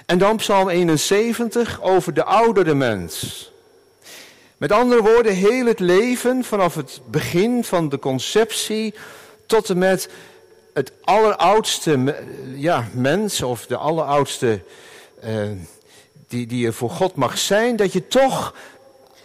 En 0.07 0.19
dan 0.19 0.37
Psalm 0.37 0.69
71 0.69 1.83
over 1.83 2.15
de 2.15 2.25
oudere 2.25 2.75
mens. 2.75 3.51
Met 4.57 4.73
andere 4.73 5.03
woorden, 5.03 5.35
heel 5.35 5.67
het 5.67 5.81
leven 5.81 6.45
vanaf 6.45 6.75
het 6.75 7.01
begin 7.07 7.65
van 7.65 7.89
de 7.89 7.99
conceptie 7.99 8.95
tot 9.47 9.71
en 9.71 9.79
met 9.79 10.09
het 10.73 10.93
alleroudste 11.01 12.17
ja, 12.55 12.89
mens 12.93 13.43
of 13.43 13.67
de 13.67 13.77
alleroudste 13.77 14.63
uh, 15.25 15.51
die, 16.29 16.47
die 16.47 16.67
er 16.67 16.75
voor 16.75 16.91
God 16.91 17.15
mag 17.15 17.39
zijn, 17.39 17.77
dat 17.77 17.93
je 17.93 18.07
toch 18.07 18.55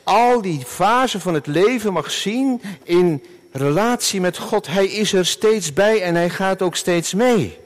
al 0.09 0.41
die 0.41 0.65
fasen 0.65 1.21
van 1.21 1.33
het 1.33 1.47
leven 1.47 1.93
mag 1.93 2.11
zien 2.11 2.61
in 2.83 3.23
relatie 3.51 4.21
met 4.21 4.37
God. 4.37 4.67
Hij 4.67 4.85
is 4.85 5.13
er 5.13 5.25
steeds 5.25 5.73
bij 5.73 6.01
en 6.01 6.15
hij 6.15 6.29
gaat 6.29 6.61
ook 6.61 6.75
steeds 6.75 7.13
mee. 7.13 7.59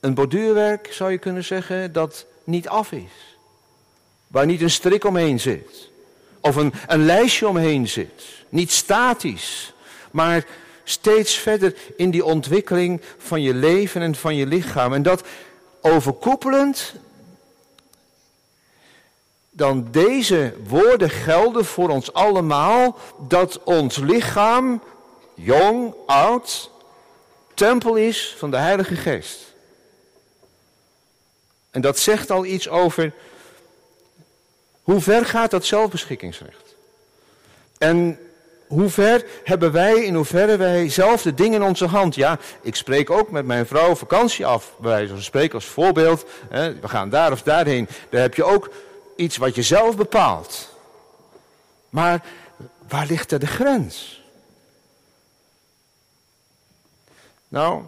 Een 0.00 0.14
borduurwerk 0.14 0.92
zou 0.92 1.10
je 1.10 1.18
kunnen 1.18 1.44
zeggen 1.44 1.92
dat 1.92 2.26
niet 2.44 2.68
af 2.68 2.92
is. 2.92 3.36
Waar 4.26 4.46
niet 4.46 4.60
een 4.62 4.70
strik 4.70 5.04
omheen 5.04 5.40
zit. 5.40 5.90
Of 6.40 6.56
een, 6.56 6.72
een 6.86 7.04
lijstje 7.04 7.48
omheen 7.48 7.88
zit. 7.88 8.22
Niet 8.48 8.70
statisch. 8.70 9.72
Maar 10.10 10.46
steeds 10.84 11.34
verder 11.34 11.74
in 11.96 12.10
die 12.10 12.24
ontwikkeling 12.24 13.00
van 13.18 13.42
je 13.42 13.54
leven 13.54 14.02
en 14.02 14.14
van 14.14 14.36
je 14.36 14.46
lichaam. 14.46 14.92
En 14.92 15.02
dat 15.02 15.22
overkoepelend 15.80 16.94
dan 19.58 19.86
deze 19.90 20.54
woorden 20.66 21.10
gelden 21.10 21.64
voor 21.64 21.88
ons 21.88 22.12
allemaal, 22.12 22.98
dat 23.28 23.62
ons 23.62 23.96
lichaam, 23.96 24.82
jong, 25.34 25.94
oud, 26.06 26.70
tempel 27.54 27.94
is 27.94 28.34
van 28.38 28.50
de 28.50 28.56
Heilige 28.56 28.96
Geest. 28.96 29.38
En 31.70 31.80
dat 31.80 31.98
zegt 31.98 32.30
al 32.30 32.44
iets 32.44 32.68
over 32.68 33.12
hoe 34.82 35.00
ver 35.00 35.26
gaat 35.26 35.50
dat 35.50 35.64
zelfbeschikkingsrecht. 35.64 36.76
En 37.78 38.18
hoe 38.66 38.88
ver 38.88 39.24
hebben 39.44 39.72
wij, 39.72 40.04
in 40.04 40.14
hoeverre 40.14 40.56
wij 40.56 40.88
zelf 40.88 41.22
de 41.22 41.34
dingen 41.34 41.60
in 41.60 41.68
onze 41.68 41.86
hand. 41.86 42.14
Ja, 42.14 42.38
ik 42.62 42.74
spreek 42.74 43.10
ook 43.10 43.30
met 43.30 43.46
mijn 43.46 43.66
vrouw 43.66 43.94
vakantie 43.94 44.46
af, 44.46 44.74
bij 44.80 44.90
wijze 44.90 45.12
van 45.12 45.22
spreken 45.22 45.54
als 45.54 45.66
voorbeeld. 45.66 46.24
We 46.50 46.88
gaan 46.88 47.08
daar 47.08 47.32
of 47.32 47.42
daarheen. 47.42 47.88
Daar 48.10 48.20
heb 48.20 48.34
je 48.34 48.44
ook 48.44 48.70
iets 49.18 49.36
wat 49.36 49.54
je 49.54 49.62
zelf 49.62 49.96
bepaalt. 49.96 50.68
Maar 51.90 52.24
waar 52.88 53.06
ligt 53.06 53.32
er 53.32 53.38
de 53.38 53.46
grens? 53.46 54.22
Nou, 57.48 57.82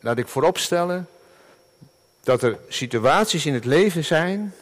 laat 0.00 0.18
ik 0.18 0.28
vooropstellen 0.28 1.08
dat 2.20 2.42
er 2.42 2.58
situaties 2.68 3.46
in 3.46 3.54
het 3.54 3.64
leven 3.64 4.04
zijn 4.04 4.54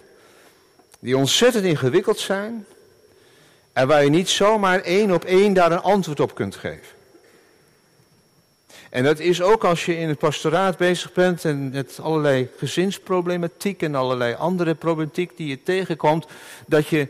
die 0.99 1.17
ontzettend 1.17 1.65
ingewikkeld 1.65 2.19
zijn 2.19 2.67
en 3.73 3.89
waar 3.89 4.05
je 4.05 4.11
niet 4.11 4.29
zomaar 4.29 4.81
één 4.81 5.11
op 5.11 5.25
één 5.25 5.53
daar 5.53 5.73
een 5.73 5.83
antwoord 5.83 6.21
op 6.21 6.35
kunt 6.35 6.57
geven. 6.57 6.98
En 8.91 9.05
dat 9.05 9.19
is 9.19 9.43
ook 9.43 9.65
als 9.65 9.87
je 9.87 9.99
in 9.99 10.09
het 10.09 10.19
pastoraat 10.19 10.77
bezig 10.77 11.13
bent 11.13 11.45
en 11.45 11.71
met 11.71 11.99
allerlei 12.03 12.49
gezinsproblematiek 12.57 13.83
en 13.83 13.95
allerlei 13.95 14.35
andere 14.35 14.75
problematiek 14.75 15.37
die 15.37 15.49
je 15.49 15.63
tegenkomt, 15.63 16.27
dat 16.67 16.87
je 16.87 17.09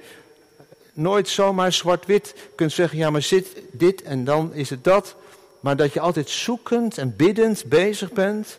nooit 0.93 1.29
zomaar 1.29 1.73
zwart-wit 1.73 2.35
kunt 2.55 2.73
zeggen, 2.73 2.99
ja 2.99 3.11
maar 3.11 3.23
zit 3.23 3.63
dit 3.73 4.03
en 4.03 4.25
dan 4.25 4.55
is 4.55 4.71
het 4.71 4.85
dat. 4.85 5.17
Maar 5.61 5.77
dat 5.77 5.93
je 5.93 6.01
altijd 6.01 6.29
zoekend 6.29 6.99
en 6.99 7.17
biddend 7.17 7.65
bezig 7.65 8.13
bent. 8.13 8.59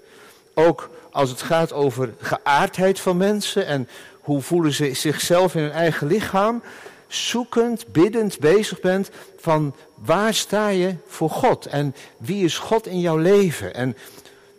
Ook 0.53 0.89
als 1.12 1.29
het 1.29 1.41
gaat 1.41 1.73
over 1.73 2.13
geaardheid 2.19 2.99
van 2.99 3.17
mensen 3.17 3.65
en 3.65 3.88
hoe 4.21 4.41
voelen 4.41 4.73
ze 4.73 4.93
zichzelf 4.93 5.55
in 5.55 5.62
hun 5.62 5.71
eigen 5.71 6.08
lichaam 6.08 6.62
zoekend, 7.08 7.88
biddend 7.88 8.39
bezig 8.39 8.79
bent 8.79 9.10
van 9.38 9.75
waar 10.05 10.33
sta 10.33 10.67
je 10.67 10.95
voor 11.07 11.29
God 11.29 11.65
en 11.65 11.95
wie 12.17 12.43
is 12.43 12.57
God 12.57 12.88
in 12.88 12.99
jouw 12.99 13.17
leven 13.17 13.73
en 13.73 13.97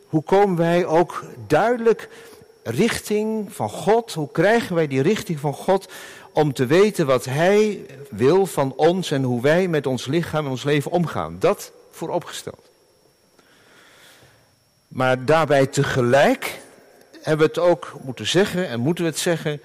hoe 0.07 0.23
komen 0.23 0.57
wij 0.57 0.87
ook 0.87 1.25
duidelijk 1.47 2.09
richting 2.63 3.53
van 3.53 3.71
God, 3.71 4.13
hoe 4.13 4.31
krijgen 4.33 4.75
wij 4.75 4.87
die 4.87 5.03
richting 5.03 5.41
van 5.41 5.55
God 5.55 5.89
om 6.33 6.53
te 6.53 6.67
weten 6.67 7.07
wat 7.07 7.25
Hij 7.25 7.87
wil 8.11 8.47
van 8.47 8.73
ons 8.77 9.11
en 9.11 9.23
hoe 9.23 9.43
wij 9.43 9.69
met 9.69 9.87
ons 9.87 10.07
lichaam 10.07 10.45
en 10.45 10.51
ons 10.51 10.63
leven 10.63 10.91
omgaan. 10.91 11.37
Dat 11.39 11.73
vooropgesteld. 11.91 12.69
Maar 14.89 15.25
daarbij 15.25 15.67
tegelijk 15.67 16.61
hebben 17.23 17.47
we 17.47 17.53
het 17.53 17.71
ook 17.71 17.93
moeten 18.03 18.27
zeggen 18.27 18.69
en 18.69 18.81
moeten 18.81 19.05
we 19.05 19.11
het 19.11 19.19
zeggen 19.19 19.61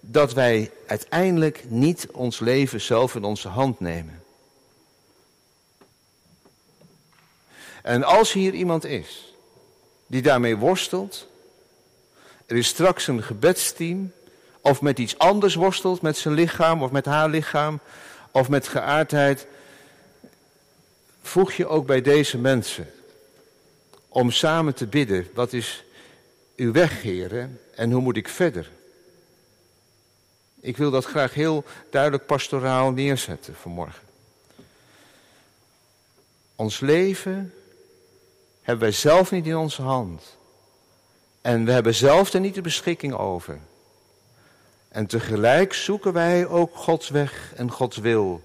dat 0.00 0.32
wij 0.32 0.70
uiteindelijk 0.86 1.64
niet 1.68 2.08
ons 2.12 2.40
leven 2.40 2.80
zelf 2.80 3.14
in 3.14 3.24
onze 3.24 3.48
hand 3.48 3.80
nemen. 3.80 4.23
En 7.84 8.02
als 8.02 8.32
hier 8.32 8.54
iemand 8.54 8.84
is 8.84 9.34
die 10.06 10.22
daarmee 10.22 10.56
worstelt, 10.56 11.28
er 12.46 12.56
is 12.56 12.66
straks 12.66 13.06
een 13.06 13.22
gebedsteam, 13.22 14.12
of 14.60 14.80
met 14.80 14.98
iets 14.98 15.18
anders 15.18 15.54
worstelt, 15.54 16.02
met 16.02 16.16
zijn 16.16 16.34
lichaam 16.34 16.82
of 16.82 16.90
met 16.90 17.04
haar 17.04 17.28
lichaam, 17.28 17.80
of 18.30 18.48
met 18.48 18.68
geaardheid, 18.68 19.46
voeg 21.22 21.52
je 21.52 21.66
ook 21.66 21.86
bij 21.86 22.00
deze 22.00 22.38
mensen 22.38 22.90
om 24.08 24.30
samen 24.30 24.74
te 24.74 24.86
bidden, 24.86 25.28
wat 25.34 25.52
is 25.52 25.84
uw 26.56 26.72
weg, 26.72 27.02
heren, 27.02 27.60
en 27.74 27.90
hoe 27.90 28.02
moet 28.02 28.16
ik 28.16 28.28
verder? 28.28 28.70
Ik 30.60 30.76
wil 30.76 30.90
dat 30.90 31.04
graag 31.04 31.34
heel 31.34 31.64
duidelijk 31.90 32.26
pastoraal 32.26 32.90
neerzetten 32.90 33.54
vanmorgen. 33.54 34.02
Ons 36.56 36.80
leven 36.80 37.52
hebben 38.64 38.82
wij 38.84 38.92
zelf 38.92 39.30
niet 39.30 39.46
in 39.46 39.56
onze 39.56 39.82
hand. 39.82 40.36
En 41.40 41.64
we 41.64 41.72
hebben 41.72 41.94
zelf 41.94 42.32
er 42.32 42.40
niet 42.40 42.54
de 42.54 42.60
beschikking 42.60 43.14
over. 43.14 43.58
En 44.88 45.06
tegelijk 45.06 45.72
zoeken 45.72 46.12
wij 46.12 46.46
ook 46.46 46.76
Gods 46.76 47.08
weg 47.08 47.52
en 47.56 47.70
Gods 47.70 47.96
wil. 47.96 48.42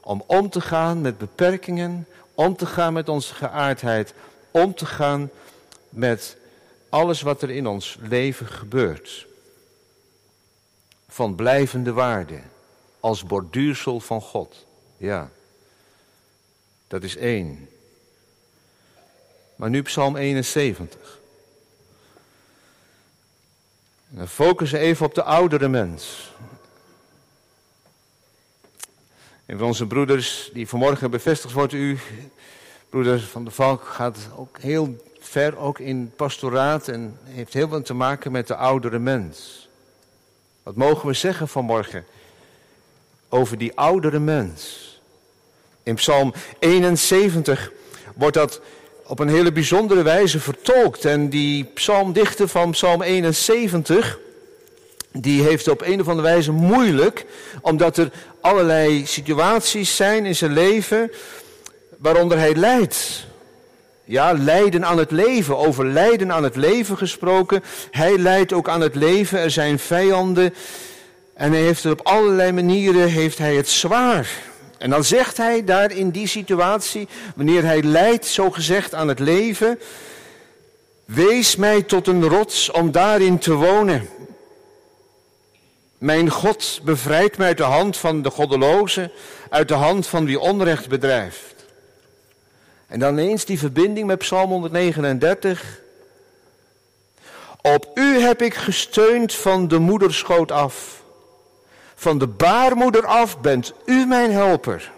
Om 0.00 0.24
om 0.26 0.50
te 0.50 0.60
gaan 0.60 1.00
met 1.00 1.18
beperkingen, 1.18 2.06
om 2.34 2.56
te 2.56 2.66
gaan 2.66 2.92
met 2.92 3.08
onze 3.08 3.34
geaardheid, 3.34 4.14
om 4.50 4.74
te 4.74 4.86
gaan 4.86 5.30
met 5.88 6.36
alles 6.88 7.22
wat 7.22 7.42
er 7.42 7.50
in 7.50 7.66
ons 7.66 7.98
leven 8.00 8.46
gebeurt 8.46 9.26
van 11.08 11.34
blijvende 11.34 11.92
waarde. 11.92 12.40
Als 13.00 13.24
borduursel 13.24 14.00
van 14.00 14.20
God. 14.20 14.66
Ja. 14.96 15.30
Dat 16.86 17.02
is 17.02 17.16
één. 17.16 17.68
Maar 19.56 19.70
nu 19.70 19.82
Psalm 19.82 20.16
71. 20.16 21.18
En 24.10 24.16
dan 24.16 24.28
focussen 24.28 24.78
even 24.78 25.06
op 25.06 25.14
de 25.14 25.22
oudere 25.22 25.68
mens. 25.68 26.32
Een 29.46 29.58
van 29.58 29.66
onze 29.66 29.86
broeders 29.86 30.50
die 30.52 30.68
vanmorgen 30.68 31.10
bevestigd 31.10 31.54
wordt, 31.54 31.72
u, 31.72 31.98
broeder 32.90 33.20
van 33.20 33.44
de 33.44 33.50
Valk, 33.50 33.84
gaat 33.84 34.16
ook 34.36 34.58
heel 34.58 35.04
ver 35.20 35.56
ook 35.56 35.78
in 35.78 36.12
pastoraat 36.16 36.88
en 36.88 37.18
heeft 37.24 37.52
heel 37.52 37.68
veel 37.68 37.82
te 37.82 37.94
maken 37.94 38.32
met 38.32 38.46
de 38.46 38.56
oudere 38.56 38.98
mens. 38.98 39.68
Wat 40.62 40.74
mogen 40.74 41.08
we 41.08 41.14
zeggen 41.14 41.48
vanmorgen 41.48 42.04
over 43.28 43.58
die 43.58 43.76
oudere 43.76 44.18
mens? 44.18 44.84
In 45.82 45.94
Psalm 45.94 46.34
71 46.58 47.72
wordt 48.14 48.36
dat 48.36 48.60
op 49.06 49.18
een 49.18 49.28
hele 49.28 49.52
bijzondere 49.52 50.02
wijze 50.02 50.40
vertolkt. 50.40 51.04
En 51.04 51.28
die 51.28 51.64
psalmdichter 51.64 52.48
van 52.48 52.70
Psalm 52.70 53.02
71, 53.02 54.18
die 55.12 55.42
heeft 55.42 55.68
op 55.68 55.82
een 55.82 56.00
of 56.00 56.08
andere 56.08 56.28
wijze 56.28 56.52
moeilijk, 56.52 57.24
omdat 57.60 57.96
er 57.96 58.10
allerlei 58.40 59.06
situaties 59.06 59.96
zijn 59.96 60.26
in 60.26 60.36
zijn 60.36 60.52
leven 60.52 61.10
waaronder 61.98 62.38
hij 62.38 62.54
lijdt. 62.54 63.26
Ja, 64.04 64.32
lijden 64.32 64.84
aan 64.84 64.98
het 64.98 65.10
leven, 65.10 65.56
over 65.56 65.86
lijden 65.86 66.32
aan 66.32 66.44
het 66.44 66.56
leven 66.56 66.96
gesproken. 66.96 67.62
Hij 67.90 68.18
lijdt 68.18 68.52
ook 68.52 68.68
aan 68.68 68.80
het 68.80 68.94
leven, 68.94 69.38
er 69.38 69.50
zijn 69.50 69.78
vijanden. 69.78 70.54
En 71.34 71.52
hij 71.52 71.60
heeft 71.60 71.82
het 71.82 71.92
op 71.92 72.06
allerlei 72.06 72.52
manieren 72.52 73.08
heeft 73.08 73.38
hij 73.38 73.54
het 73.54 73.68
zwaar. 73.68 74.28
En 74.78 74.90
dan 74.90 75.04
zegt 75.04 75.36
hij 75.36 75.64
daar 75.64 75.92
in 75.92 76.10
die 76.10 76.26
situatie, 76.26 77.08
wanneer 77.36 77.64
hij 77.64 77.82
lijdt, 77.82 78.26
zo 78.26 78.50
gezegd, 78.50 78.94
aan 78.94 79.08
het 79.08 79.18
leven, 79.18 79.78
wees 81.04 81.56
mij 81.56 81.82
tot 81.82 82.06
een 82.06 82.28
rots 82.28 82.70
om 82.70 82.90
daarin 82.90 83.38
te 83.38 83.54
wonen. 83.54 84.08
Mijn 85.98 86.30
God 86.30 86.80
bevrijdt 86.84 87.38
mij 87.38 87.46
uit 87.46 87.56
de 87.56 87.62
hand 87.62 87.96
van 87.96 88.22
de 88.22 88.30
goddeloze, 88.30 89.10
uit 89.50 89.68
de 89.68 89.74
hand 89.74 90.06
van 90.06 90.24
wie 90.24 90.40
onrecht 90.40 90.88
bedrijft. 90.88 91.54
En 92.86 92.98
dan 92.98 93.18
eens 93.18 93.44
die 93.44 93.58
verbinding 93.58 94.06
met 94.06 94.18
Psalm 94.18 94.50
139. 94.50 95.80
Op 97.62 97.90
u 97.94 98.18
heb 98.18 98.42
ik 98.42 98.54
gesteund 98.54 99.34
van 99.34 99.68
de 99.68 99.78
moederschoot 99.78 100.52
af. 100.52 101.02
Van 101.98 102.18
de 102.18 102.26
baarmoeder 102.26 103.06
af 103.06 103.40
bent 103.40 103.72
u 103.84 104.06
mijn 104.06 104.32
helper. 104.32 104.92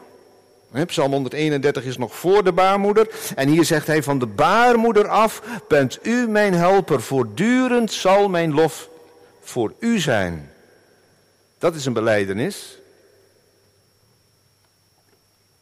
Psalm 0.87 1.13
131 1.13 1.85
is 1.85 1.97
nog 1.97 2.17
voor 2.17 2.45
de 2.45 2.53
baarmoeder. 2.53 3.09
En 3.35 3.49
hier 3.49 3.65
zegt 3.65 3.87
hij: 3.87 4.03
Van 4.03 4.19
de 4.19 4.27
baarmoeder 4.27 5.09
af 5.09 5.43
bent 5.69 5.99
u 6.03 6.29
mijn 6.29 6.55
helper. 6.55 7.03
Voortdurend 7.03 7.93
zal 7.93 8.29
mijn 8.29 8.55
lof 8.55 8.89
voor 9.41 9.73
u 9.79 9.99
zijn. 9.99 10.53
Dat 11.59 11.75
is 11.75 11.87
een 11.87 11.93
beleidenis. 11.93 12.79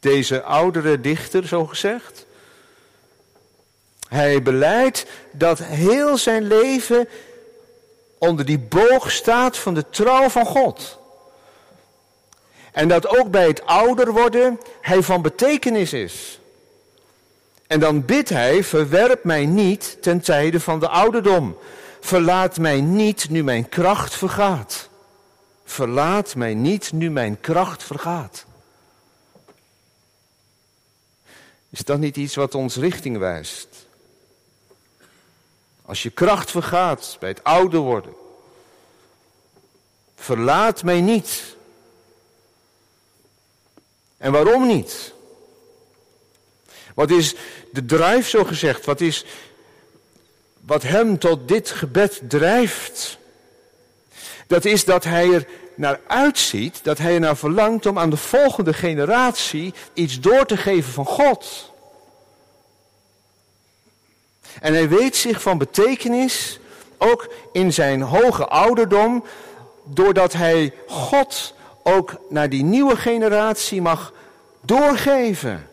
Deze 0.01 0.43
oudere 0.43 1.01
dichter, 1.01 1.47
zo 1.47 1.67
gezegd. 1.67 2.27
Hij 4.09 4.43
beleidt 4.43 5.07
dat 5.33 5.59
heel 5.59 6.19
zijn 6.19 6.47
leven 6.47 7.09
onder 8.19 8.45
die 8.45 8.59
boog 8.59 9.11
staat 9.11 9.57
van 9.57 9.75
de 9.75 9.91
trouw 9.91 10.29
van 10.29 10.47
God. 10.47 10.99
En 12.77 12.89
dat 12.89 13.09
ook 13.09 13.31
bij 13.31 13.47
het 13.47 13.67
ouder 13.67 14.13
worden 14.13 14.61
hij 14.81 15.03
van 15.03 15.23
betekenis 15.23 15.93
is. 15.93 16.41
En 17.67 17.81
dan 17.81 18.05
bidt 18.05 18.29
hij, 18.29 18.65
verwerp 18.65 19.25
mij 19.25 19.47
niet 19.47 19.97
ten 20.01 20.21
tijde 20.21 20.61
van 20.61 20.81
de 20.81 20.89
ouderdom. 20.89 21.59
Verlaat 22.01 22.59
mij 22.59 22.81
niet 22.81 23.29
nu 23.31 23.45
mijn 23.45 23.69
kracht 23.69 24.15
vergaat. 24.15 24.89
Verlaat 25.65 26.35
mij 26.35 26.55
niet 26.55 26.93
nu 26.93 27.11
mijn 27.11 27.41
kracht 27.41 27.83
vergaat. 27.83 28.45
Is 31.71 31.85
dat 31.85 31.99
niet 31.99 32.17
iets 32.17 32.35
wat 32.35 32.55
ons 32.55 32.77
richting 32.77 33.19
wijst? 33.19 33.69
Als 35.83 36.03
je 36.03 36.11
kracht 36.11 36.51
vergaat 36.51 37.17
bij 37.21 37.29
het 37.29 37.45
ouder 37.45 37.81
worden. 37.81 38.15
Verlaat 40.17 40.83
mij 40.83 41.01
niet 41.01 41.56
en 44.19 44.33
waarom 44.33 44.67
niet? 44.67 45.15
Wat 46.95 47.11
is 47.11 47.35
de 47.73 47.85
drijf, 47.85 48.29
zo 48.29 48.45
gezegd? 48.45 48.85
Wat 48.85 49.01
is 49.01 49.25
wat 50.61 50.83
hem 50.83 51.19
tot 51.19 51.49
dit 51.49 51.71
gebed 51.71 52.21
drijft? 52.29 53.19
Dat 54.47 54.65
is 54.65 54.85
dat 54.85 55.05
hij 55.05 55.33
er 55.33 55.47
naar 55.75 56.01
uitziet, 56.07 56.81
dat 56.85 56.99
hij 56.99 57.15
er 57.15 57.21
naar 57.21 57.37
verlangt 57.37 57.87
om 57.87 57.99
aan 57.99 58.11
de 58.11 58.17
volgende 58.17 58.73
generatie 58.73 59.75
iets 59.95 60.21
door 60.21 60.47
te 60.47 60.57
geven 60.57 60.93
van 60.93 61.07
God. 61.07 61.73
En 64.61 64.73
hij 64.73 64.89
weet 64.89 65.17
zich 65.17 65.43
van 65.43 65.59
betekenis, 65.59 66.59
ook 66.99 67.33
in 67.53 67.73
zijn 67.73 68.03
hoge 68.03 68.47
ouderdom, 68.47 69.25
doordat 69.85 70.33
hij 70.33 70.75
God 70.87 71.55
ook 71.89 72.15
naar 72.29 72.49
die 72.49 72.65
nieuwe 72.65 72.97
generatie 72.97 73.83
mag 73.83 74.13
doorgeven. 74.61 75.69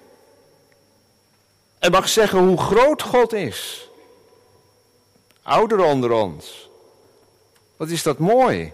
En 1.80 1.92
mag 1.92 2.10
zeggen 2.10 2.40
hoe 2.40 2.58
groot 2.58 3.02
God 3.02 3.34
is. 3.34 3.90
Ouderen 5.44 5.86
onder 5.86 6.12
ons. 6.12 6.70
Wat 7.78 7.90
is 7.90 8.04
dat 8.04 8.18
mooi. 8.18 8.72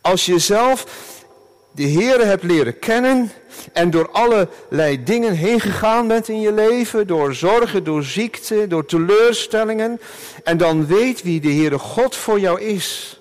Als 0.00 0.26
je 0.26 0.38
zelf 0.38 0.86
de 1.72 1.82
Heer 1.82 2.26
hebt 2.26 2.42
leren 2.42 2.78
kennen 2.78 3.32
en 3.72 3.90
door 3.90 4.10
allerlei 4.10 5.02
dingen 5.02 5.32
heen 5.34 5.60
gegaan 5.60 6.08
bent 6.08 6.28
in 6.28 6.40
je 6.40 6.52
leven, 6.52 7.06
door 7.06 7.34
zorgen, 7.34 7.84
door 7.84 8.02
ziekte, 8.02 8.66
door 8.66 8.86
teleurstellingen, 8.86 10.00
en 10.44 10.56
dan 10.56 10.86
weet 10.86 11.22
wie 11.22 11.40
de 11.40 11.52
Heere 11.52 11.78
God 11.78 12.16
voor 12.16 12.40
jou 12.40 12.60
is. 12.60 13.20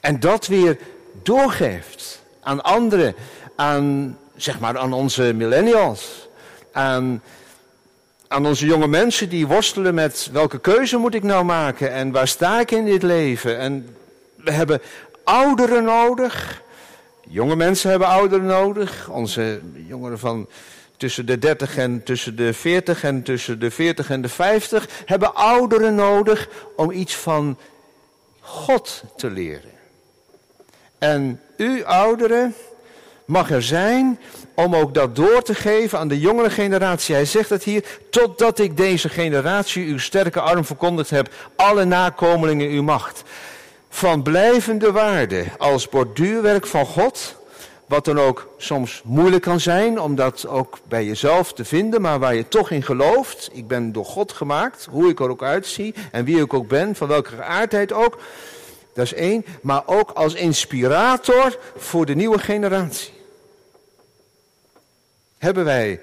En 0.00 0.20
dat 0.20 0.46
weer 0.46 0.78
doorgeeft 1.22 2.22
aan 2.40 2.62
anderen, 2.62 3.14
aan, 3.56 4.18
zeg 4.36 4.60
maar, 4.60 4.78
aan 4.78 4.92
onze 4.92 5.32
millennials, 5.34 6.28
aan, 6.72 7.22
aan 8.28 8.46
onze 8.46 8.66
jonge 8.66 8.88
mensen 8.88 9.28
die 9.28 9.46
worstelen 9.46 9.94
met 9.94 10.28
welke 10.32 10.58
keuze 10.58 10.96
moet 10.96 11.14
ik 11.14 11.22
nou 11.22 11.44
maken 11.44 11.92
en 11.92 12.12
waar 12.12 12.28
sta 12.28 12.60
ik 12.60 12.70
in 12.70 12.84
dit 12.84 13.02
leven. 13.02 13.58
En 13.58 13.96
we 14.36 14.50
hebben 14.50 14.80
ouderen 15.24 15.84
nodig, 15.84 16.62
jonge 17.28 17.56
mensen 17.56 17.90
hebben 17.90 18.08
ouderen 18.08 18.46
nodig, 18.46 19.08
onze 19.08 19.60
jongeren 19.86 20.18
van 20.18 20.48
tussen 20.96 21.26
de 21.26 21.38
30 21.38 21.76
en 21.76 22.02
tussen 22.02 22.36
de 22.36 22.52
40 22.52 23.04
en 23.04 23.22
tussen 23.22 23.58
de 23.58 23.70
40 23.70 24.10
en 24.10 24.22
de 24.22 24.28
50 24.28 24.88
hebben 25.04 25.34
ouderen 25.34 25.94
nodig 25.94 26.48
om 26.76 26.90
iets 26.90 27.16
van 27.16 27.58
God 28.40 29.02
te 29.16 29.30
leren. 29.30 29.72
En 31.04 31.40
u 31.56 31.84
ouderen 31.84 32.54
mag 33.24 33.50
er 33.50 33.62
zijn 33.62 34.18
om 34.54 34.76
ook 34.76 34.94
dat 34.94 35.16
door 35.16 35.42
te 35.42 35.54
geven 35.54 35.98
aan 35.98 36.08
de 36.08 36.20
jongere 36.20 36.50
generatie. 36.50 37.14
Hij 37.14 37.24
zegt 37.24 37.50
het 37.50 37.62
hier, 37.62 37.84
totdat 38.10 38.58
ik 38.58 38.76
deze 38.76 39.08
generatie 39.08 39.86
uw 39.86 39.98
sterke 39.98 40.40
arm 40.40 40.64
verkondigd 40.64 41.10
heb, 41.10 41.28
alle 41.56 41.84
nakomelingen 41.84 42.68
uw 42.68 42.82
macht. 42.82 43.22
Van 43.88 44.22
blijvende 44.22 44.92
waarde 44.92 45.44
als 45.58 45.88
borduurwerk 45.88 46.66
van 46.66 46.86
God, 46.86 47.36
wat 47.86 48.04
dan 48.04 48.20
ook 48.20 48.48
soms 48.56 49.00
moeilijk 49.04 49.42
kan 49.42 49.60
zijn 49.60 50.00
om 50.00 50.14
dat 50.14 50.46
ook 50.46 50.78
bij 50.88 51.04
jezelf 51.04 51.52
te 51.52 51.64
vinden, 51.64 52.00
maar 52.00 52.18
waar 52.18 52.34
je 52.34 52.48
toch 52.48 52.70
in 52.70 52.82
gelooft. 52.82 53.50
Ik 53.52 53.66
ben 53.66 53.92
door 53.92 54.04
God 54.04 54.32
gemaakt, 54.32 54.86
hoe 54.90 55.08
ik 55.08 55.20
er 55.20 55.30
ook 55.30 55.42
uitzie 55.42 55.94
en 56.10 56.24
wie 56.24 56.40
ik 56.40 56.54
ook 56.54 56.68
ben, 56.68 56.94
van 56.94 57.08
welke 57.08 57.30
geaardheid 57.30 57.92
ook. 57.92 58.18
Dat 58.94 59.04
is 59.04 59.14
één, 59.14 59.44
maar 59.62 59.82
ook 59.86 60.10
als 60.10 60.34
inspirator 60.34 61.58
voor 61.76 62.06
de 62.06 62.14
nieuwe 62.14 62.38
generatie. 62.38 63.12
Hebben 65.38 65.64
wij 65.64 66.00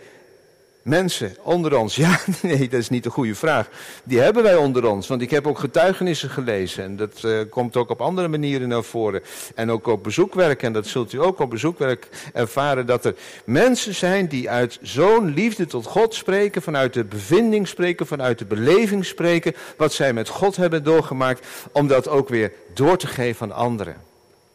mensen 0.82 1.36
onder 1.42 1.78
ons? 1.78 1.96
Ja, 2.02 2.20
nee, 2.42 2.70
dat 2.70 2.80
is 2.80 2.90
niet 2.90 3.04
de 3.04 3.10
goede 3.10 3.36
vraag. 3.36 3.70
Die 4.04 4.20
hebben 4.20 4.44
wij 4.44 4.56
onder 4.56 4.90
ons, 4.90 5.08
want 5.08 5.22
ik 5.22 5.30
heb 5.30 5.48
ook 5.48 5.60
getuigenissen 5.60 6.30
gelezen. 6.30 6.84
En 6.84 6.96
dat 6.96 7.22
uh, 7.26 7.40
komt 7.50 7.76
ook 7.76 7.90
op 7.90 8.02
andere 8.02 8.28
manieren 8.28 8.68
naar 8.68 8.84
voren. 8.84 9.22
En 9.56 9.72
ook 9.72 9.88
op 9.88 10.04
bezoekwerk, 10.04 10.64
en 10.64 10.74
dat 10.74 10.88
zult 10.88 11.14
u 11.14 11.22
ook 11.22 11.40
op 11.40 11.50
bezoekwerk 11.50 12.10
ervaren, 12.34 12.86
dat 12.86 13.06
er 13.06 13.16
mensen 13.46 13.96
zijn 13.96 14.28
die 14.28 14.50
uit 14.50 14.80
zo'n 14.82 15.34
liefde 15.34 15.66
tot 15.66 15.86
God 15.86 16.14
spreken, 16.14 16.62
vanuit 16.62 16.94
de 16.94 17.04
bevinding 17.04 17.68
spreken, 17.68 18.08
vanuit 18.08 18.40
de 18.40 18.46
beleving 18.46 19.06
spreken, 19.06 19.54
wat 19.78 19.94
zij 19.94 20.14
met 20.14 20.30
God 20.30 20.56
hebben 20.56 20.84
doorgemaakt, 20.84 21.48
om 21.72 21.88
dat 21.88 22.08
ook 22.08 22.30
weer 22.30 22.52
door 22.74 22.98
te 22.98 23.08
geven 23.08 23.52
aan 23.52 23.58
anderen. 23.58 23.96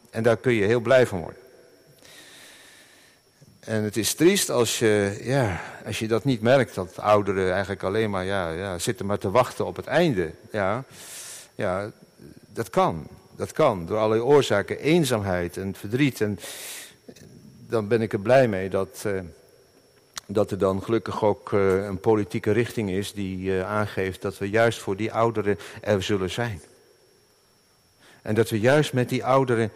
En 0.09 0.23
daar 0.23 0.37
kun 0.37 0.53
je 0.53 0.65
heel 0.65 0.79
blij 0.79 1.07
van 1.07 1.19
worden. 1.19 1.46
En 3.67 3.83
het 3.83 3.97
is 3.97 4.13
triest 4.13 4.49
als 4.49 4.79
je, 4.79 5.19
ja, 5.23 5.61
als 5.85 5.99
je 5.99 6.07
dat 6.07 6.23
niet 6.23 6.41
merkt, 6.41 6.75
dat 6.75 6.99
ouderen 6.99 7.51
eigenlijk 7.51 7.83
alleen 7.83 8.09
maar 8.09 8.25
ja, 8.25 8.51
ja, 8.51 8.79
zitten 8.79 9.05
maar 9.05 9.17
te 9.17 9.31
wachten 9.31 9.65
op 9.65 9.75
het 9.75 9.85
einde. 9.85 10.31
Ja, 10.51 10.83
ja, 11.55 11.91
dat 12.53 12.69
kan. 12.69 13.07
Dat 13.35 13.51
kan, 13.51 13.85
door 13.85 13.97
allerlei 13.97 14.21
oorzaken, 14.21 14.79
eenzaamheid 14.79 15.57
en 15.57 15.75
verdriet. 15.75 16.21
En 16.21 16.39
dan 17.69 17.87
ben 17.87 18.01
ik 18.01 18.13
er 18.13 18.19
blij 18.19 18.47
mee 18.47 18.69
dat, 18.69 19.03
uh, 19.05 19.19
dat 20.25 20.51
er 20.51 20.57
dan 20.57 20.83
gelukkig 20.83 21.23
ook 21.23 21.51
uh, 21.51 21.85
een 21.85 21.99
politieke 21.99 22.51
richting 22.51 22.89
is 22.89 23.13
die 23.13 23.37
uh, 23.37 23.69
aangeeft 23.69 24.21
dat 24.21 24.37
we 24.37 24.49
juist 24.49 24.79
voor 24.79 24.95
die 24.95 25.13
ouderen 25.13 25.59
er 25.81 26.03
zullen 26.03 26.29
zijn. 26.29 26.61
En 28.21 28.35
dat 28.35 28.49
we 28.49 28.59
juist 28.59 28.93
met 28.93 29.09
die 29.09 29.25
ouderen 29.25 29.71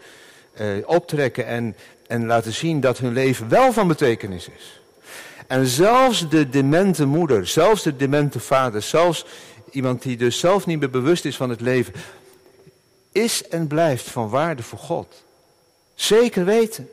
optrekken 0.85 1.45
en, 1.45 1.75
en 2.11 2.25
laten 2.25 2.53
zien 2.53 2.79
dat 2.79 2.97
hun 2.97 3.13
leven 3.13 3.49
wel 3.49 3.73
van 3.73 3.87
betekenis 3.87 4.49
is. 4.49 4.81
En 5.47 5.65
zelfs 5.65 6.29
de 6.29 6.49
demente 6.49 7.05
moeder, 7.05 7.47
zelfs 7.47 7.83
de 7.83 7.95
demente 7.95 8.39
vader, 8.39 8.81
zelfs 8.81 9.25
iemand 9.69 10.01
die 10.01 10.17
dus 10.17 10.39
zelf 10.39 10.65
niet 10.65 10.79
meer 10.79 10.89
bewust 10.89 11.25
is 11.25 11.35
van 11.35 11.49
het 11.49 11.61
leven, 11.61 11.93
is 13.11 13.47
en 13.47 13.67
blijft 13.67 14.09
van 14.09 14.29
waarde 14.29 14.63
voor 14.63 14.79
God. 14.79 15.23
Zeker 15.95 16.45
weten. 16.45 16.89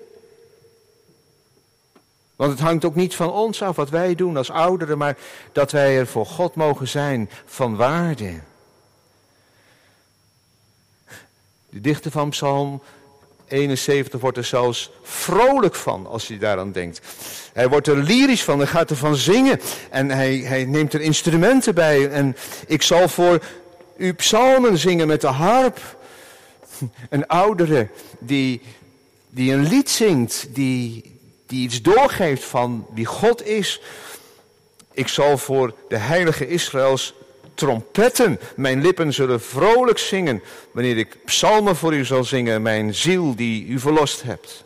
Want 2.36 2.50
het 2.50 2.60
hangt 2.60 2.84
ook 2.84 2.94
niet 2.94 3.14
van 3.14 3.32
ons 3.32 3.62
af 3.62 3.76
wat 3.76 3.90
wij 3.90 4.14
doen 4.14 4.36
als 4.36 4.50
ouderen, 4.50 4.98
maar 4.98 5.16
dat 5.52 5.72
wij 5.72 5.98
er 5.98 6.06
voor 6.06 6.26
God 6.26 6.54
mogen 6.54 6.88
zijn 6.88 7.30
van 7.44 7.76
waarde. 7.76 8.40
De 11.70 11.80
dichter 11.80 12.10
van 12.10 12.30
Psalm 12.30 12.82
71 13.48 14.20
wordt 14.20 14.36
er 14.36 14.44
zelfs 14.44 14.90
vrolijk 15.02 15.74
van 15.74 16.06
als 16.06 16.28
hij 16.28 16.38
daaraan 16.38 16.72
denkt. 16.72 17.00
Hij 17.52 17.68
wordt 17.68 17.86
er 17.86 17.96
lyrisch 17.96 18.44
van, 18.44 18.58
hij 18.58 18.66
gaat 18.66 18.90
ervan 18.90 19.16
zingen 19.16 19.60
en 19.90 20.10
hij, 20.10 20.36
hij 20.36 20.64
neemt 20.64 20.92
er 20.92 21.00
instrumenten 21.00 21.74
bij. 21.74 22.08
En 22.08 22.36
ik 22.66 22.82
zal 22.82 23.08
voor 23.08 23.42
u 23.96 24.12
psalmen 24.12 24.78
zingen 24.78 25.06
met 25.06 25.20
de 25.20 25.26
harp. 25.26 25.80
Een 27.10 27.26
oudere 27.26 27.88
die, 28.18 28.62
die 29.30 29.52
een 29.52 29.68
lied 29.68 29.90
zingt, 29.90 30.46
die, 30.50 31.16
die 31.46 31.62
iets 31.62 31.82
doorgeeft 31.82 32.44
van 32.44 32.86
wie 32.94 33.06
God 33.06 33.46
is. 33.46 33.80
Ik 34.92 35.08
zal 35.08 35.38
voor 35.38 35.74
de 35.88 35.96
heilige 35.96 36.48
Israëls 36.48 37.14
trompetten. 37.58 38.40
Mijn 38.56 38.80
lippen 38.80 39.12
zullen 39.12 39.40
vrolijk 39.40 39.98
zingen 39.98 40.42
wanneer 40.72 40.96
ik 40.96 41.24
psalmen 41.24 41.76
voor 41.76 41.94
u 41.94 42.04
zal 42.04 42.24
zingen, 42.24 42.62
mijn 42.62 42.94
ziel 42.94 43.34
die 43.34 43.66
u 43.66 43.78
verlost 43.78 44.22
hebt. 44.22 44.64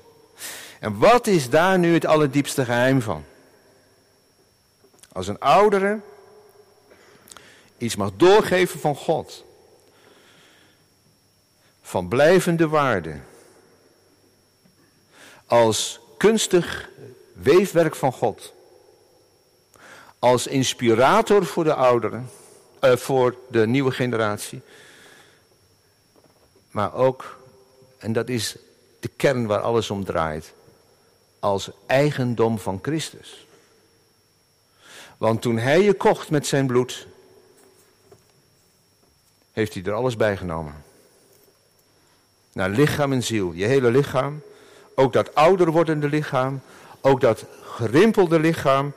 En 0.80 0.98
wat 0.98 1.26
is 1.26 1.50
daar 1.50 1.78
nu 1.78 1.94
het 1.94 2.06
allerdiepste 2.06 2.64
geheim 2.64 3.02
van? 3.02 3.24
Als 5.12 5.28
een 5.28 5.38
oudere 5.38 6.00
iets 7.78 7.96
mag 7.96 8.10
doorgeven 8.16 8.80
van 8.80 8.96
God, 8.96 9.44
van 11.82 12.08
blijvende 12.08 12.68
waarde, 12.68 13.20
als 15.46 16.00
kunstig 16.16 16.88
weefwerk 17.32 17.96
van 17.96 18.12
God, 18.12 18.52
als 20.18 20.46
inspirator 20.46 21.46
voor 21.46 21.64
de 21.64 21.74
ouderen, 21.74 22.30
uh, 22.84 22.96
voor 22.96 23.36
de 23.48 23.66
nieuwe 23.66 23.90
generatie. 23.90 24.60
Maar 26.70 26.94
ook, 26.94 27.38
en 27.98 28.12
dat 28.12 28.28
is 28.28 28.56
de 29.00 29.08
kern 29.08 29.46
waar 29.46 29.60
alles 29.60 29.90
om 29.90 30.04
draait, 30.04 30.52
als 31.38 31.70
eigendom 31.86 32.58
van 32.58 32.78
Christus. 32.82 33.46
Want 35.16 35.42
toen 35.42 35.58
hij 35.58 35.82
je 35.82 35.94
kocht 35.94 36.30
met 36.30 36.46
zijn 36.46 36.66
bloed, 36.66 37.06
heeft 39.52 39.74
hij 39.74 39.82
er 39.82 39.92
alles 39.92 40.16
bij 40.16 40.36
genomen. 40.36 40.84
Naar 42.52 42.70
lichaam 42.70 43.12
en 43.12 43.22
ziel, 43.22 43.52
je 43.52 43.64
hele 43.64 43.90
lichaam, 43.90 44.42
ook 44.94 45.12
dat 45.12 45.34
ouder 45.34 45.70
wordende 45.70 46.08
lichaam, 46.08 46.60
ook 47.00 47.20
dat 47.20 47.44
gerimpelde 47.62 48.40
lichaam, 48.40 48.92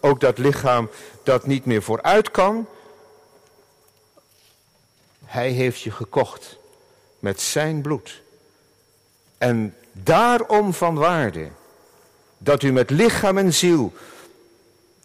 ook 0.00 0.20
dat 0.20 0.38
lichaam 0.38 0.90
dat 1.22 1.46
niet 1.46 1.64
meer 1.64 1.82
vooruit 1.82 2.30
kan, 2.30 2.66
hij 5.28 5.50
heeft 5.50 5.80
je 5.80 5.90
gekocht 5.90 6.56
met 7.18 7.40
zijn 7.40 7.80
bloed. 7.80 8.22
En 9.38 9.74
daarom 9.92 10.74
van 10.74 10.94
waarde 10.94 11.48
dat 12.38 12.62
u 12.62 12.72
met 12.72 12.90
lichaam 12.90 13.38
en 13.38 13.54
ziel 13.54 13.92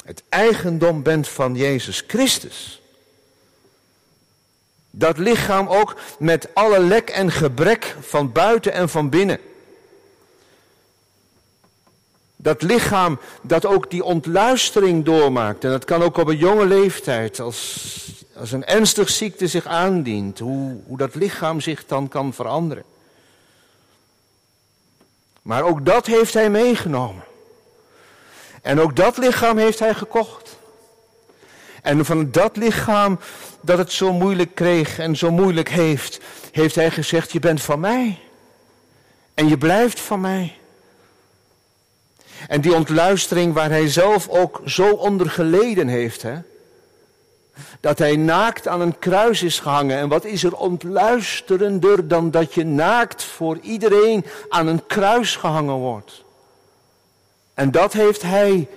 het 0.05 0.23
eigendom 0.29 1.03
bent 1.03 1.27
van 1.27 1.55
Jezus 1.55 2.03
Christus. 2.07 2.81
Dat 4.89 5.17
lichaam 5.17 5.67
ook 5.67 5.95
met 6.19 6.47
alle 6.53 6.79
lek 6.79 7.09
en 7.09 7.31
gebrek 7.31 7.95
van 8.01 8.31
buiten 8.31 8.73
en 8.73 8.89
van 8.89 9.09
binnen. 9.09 9.39
Dat 12.35 12.61
lichaam 12.61 13.19
dat 13.41 13.65
ook 13.65 13.91
die 13.91 14.03
ontluistering 14.03 15.05
doormaakt. 15.05 15.63
En 15.63 15.69
dat 15.69 15.85
kan 15.85 16.03
ook 16.03 16.17
op 16.17 16.27
een 16.27 16.37
jonge 16.37 16.65
leeftijd, 16.65 17.39
als 17.39 18.22
als 18.35 18.51
een 18.51 18.65
ernstig 18.65 19.09
ziekte 19.09 19.47
zich 19.47 19.65
aandient, 19.65 20.39
hoe, 20.39 20.81
hoe 20.87 20.97
dat 20.97 21.15
lichaam 21.15 21.61
zich 21.61 21.85
dan 21.85 22.07
kan 22.07 22.33
veranderen. 22.33 22.83
Maar 25.41 25.63
ook 25.63 25.85
dat 25.85 26.05
heeft 26.05 26.33
hij 26.33 26.49
meegenomen. 26.49 27.23
En 28.61 28.79
ook 28.79 28.95
dat 28.95 29.17
lichaam 29.17 29.57
heeft 29.57 29.79
hij 29.79 29.93
gekocht. 29.93 30.57
En 31.81 32.05
van 32.05 32.31
dat 32.31 32.57
lichaam 32.57 33.19
dat 33.61 33.77
het 33.77 33.91
zo 33.91 34.13
moeilijk 34.13 34.55
kreeg 34.55 34.99
en 34.99 35.15
zo 35.15 35.31
moeilijk 35.31 35.69
heeft, 35.69 36.19
heeft 36.51 36.75
hij 36.75 36.91
gezegd, 36.91 37.31
je 37.31 37.39
bent 37.39 37.61
van 37.61 37.79
mij. 37.79 38.19
En 39.33 39.47
je 39.47 39.57
blijft 39.57 39.99
van 39.99 40.21
mij. 40.21 40.57
En 42.47 42.61
die 42.61 42.73
ontluistering 42.73 43.53
waar 43.53 43.69
hij 43.69 43.87
zelf 43.87 44.29
ook 44.29 44.61
zo 44.65 44.89
onder 44.89 45.29
geleden 45.29 45.87
heeft, 45.87 46.21
hè, 46.21 46.37
dat 47.79 47.99
hij 47.99 48.15
naakt 48.15 48.67
aan 48.67 48.81
een 48.81 48.99
kruis 48.99 49.43
is 49.43 49.59
gehangen. 49.59 49.97
En 49.97 50.09
wat 50.09 50.25
is 50.25 50.43
er 50.43 50.55
ontluisterender 50.55 52.07
dan 52.07 52.31
dat 52.31 52.53
je 52.53 52.65
naakt 52.65 53.23
voor 53.23 53.57
iedereen 53.61 54.25
aan 54.49 54.67
een 54.67 54.85
kruis 54.85 55.35
gehangen 55.35 55.75
wordt. 55.75 56.23
En 57.53 57.71
dat 57.71 57.93
heeft 57.93 58.21
hij 58.21 58.67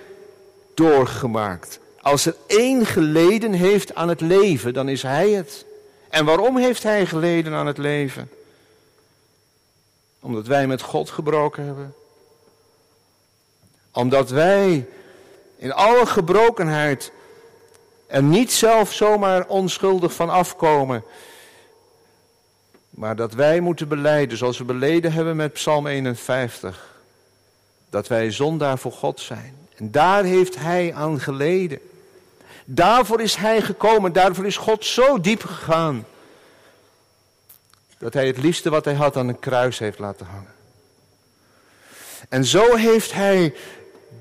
doorgemaakt. 0.73 1.79
Als 2.01 2.25
er 2.25 2.35
één 2.47 2.85
geleden 2.85 3.53
heeft 3.53 3.95
aan 3.95 4.09
het 4.09 4.21
leven, 4.21 4.73
dan 4.73 4.89
is 4.89 5.01
hij 5.01 5.29
het. 5.29 5.65
En 6.09 6.25
waarom 6.25 6.57
heeft 6.57 6.83
hij 6.83 7.05
geleden 7.05 7.53
aan 7.53 7.67
het 7.67 7.77
leven? 7.77 8.29
Omdat 10.19 10.47
wij 10.47 10.67
met 10.67 10.81
God 10.81 11.09
gebroken 11.09 11.65
hebben. 11.65 11.93
Omdat 13.91 14.29
wij 14.29 14.87
in 15.57 15.73
alle 15.73 16.05
gebrokenheid 16.05 17.11
en 18.07 18.29
niet 18.29 18.51
zelf 18.53 18.93
zomaar 18.93 19.47
onschuldig 19.47 20.13
van 20.13 20.29
afkomen. 20.29 21.03
Maar 22.89 23.15
dat 23.15 23.33
wij 23.33 23.59
moeten 23.59 23.87
beleiden, 23.87 24.37
zoals 24.37 24.57
we 24.57 24.63
beleden 24.63 25.11
hebben 25.11 25.35
met 25.35 25.53
Psalm 25.53 25.87
51. 25.87 26.95
Dat 27.89 28.07
wij 28.07 28.31
zondaar 28.31 28.77
voor 28.77 28.91
God 28.91 29.19
zijn. 29.19 29.55
En 29.75 29.91
daar 29.91 30.23
heeft 30.23 30.55
Hij 30.55 30.93
aan 30.93 31.19
geleden. 31.19 31.79
Daarvoor 32.65 33.21
is 33.21 33.35
Hij 33.35 33.61
gekomen, 33.61 34.13
daarvoor 34.13 34.45
is 34.45 34.57
God 34.57 34.85
zo 34.85 35.19
diep 35.19 35.43
gegaan. 35.43 36.05
Dat 37.97 38.13
Hij 38.13 38.27
het 38.27 38.37
liefste 38.37 38.69
wat 38.69 38.85
Hij 38.85 38.93
had 38.93 39.17
aan 39.17 39.27
een 39.27 39.39
kruis 39.39 39.79
heeft 39.79 39.99
laten 39.99 40.25
hangen. 40.25 40.53
En 42.29 42.45
zo 42.45 42.75
heeft 42.75 43.13
Hij 43.13 43.53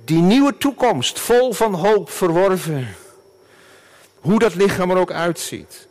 die 0.05 0.21
nieuwe 0.21 0.57
toekomst 0.57 1.21
vol 1.21 1.53
van 1.53 1.75
hoop 1.75 2.11
verworven. 2.11 2.89
Hoe 4.27 4.39
dat 4.39 4.55
lichaam 4.55 4.91
er 4.91 4.97
ook 4.97 5.13
uitziet. 5.13 5.87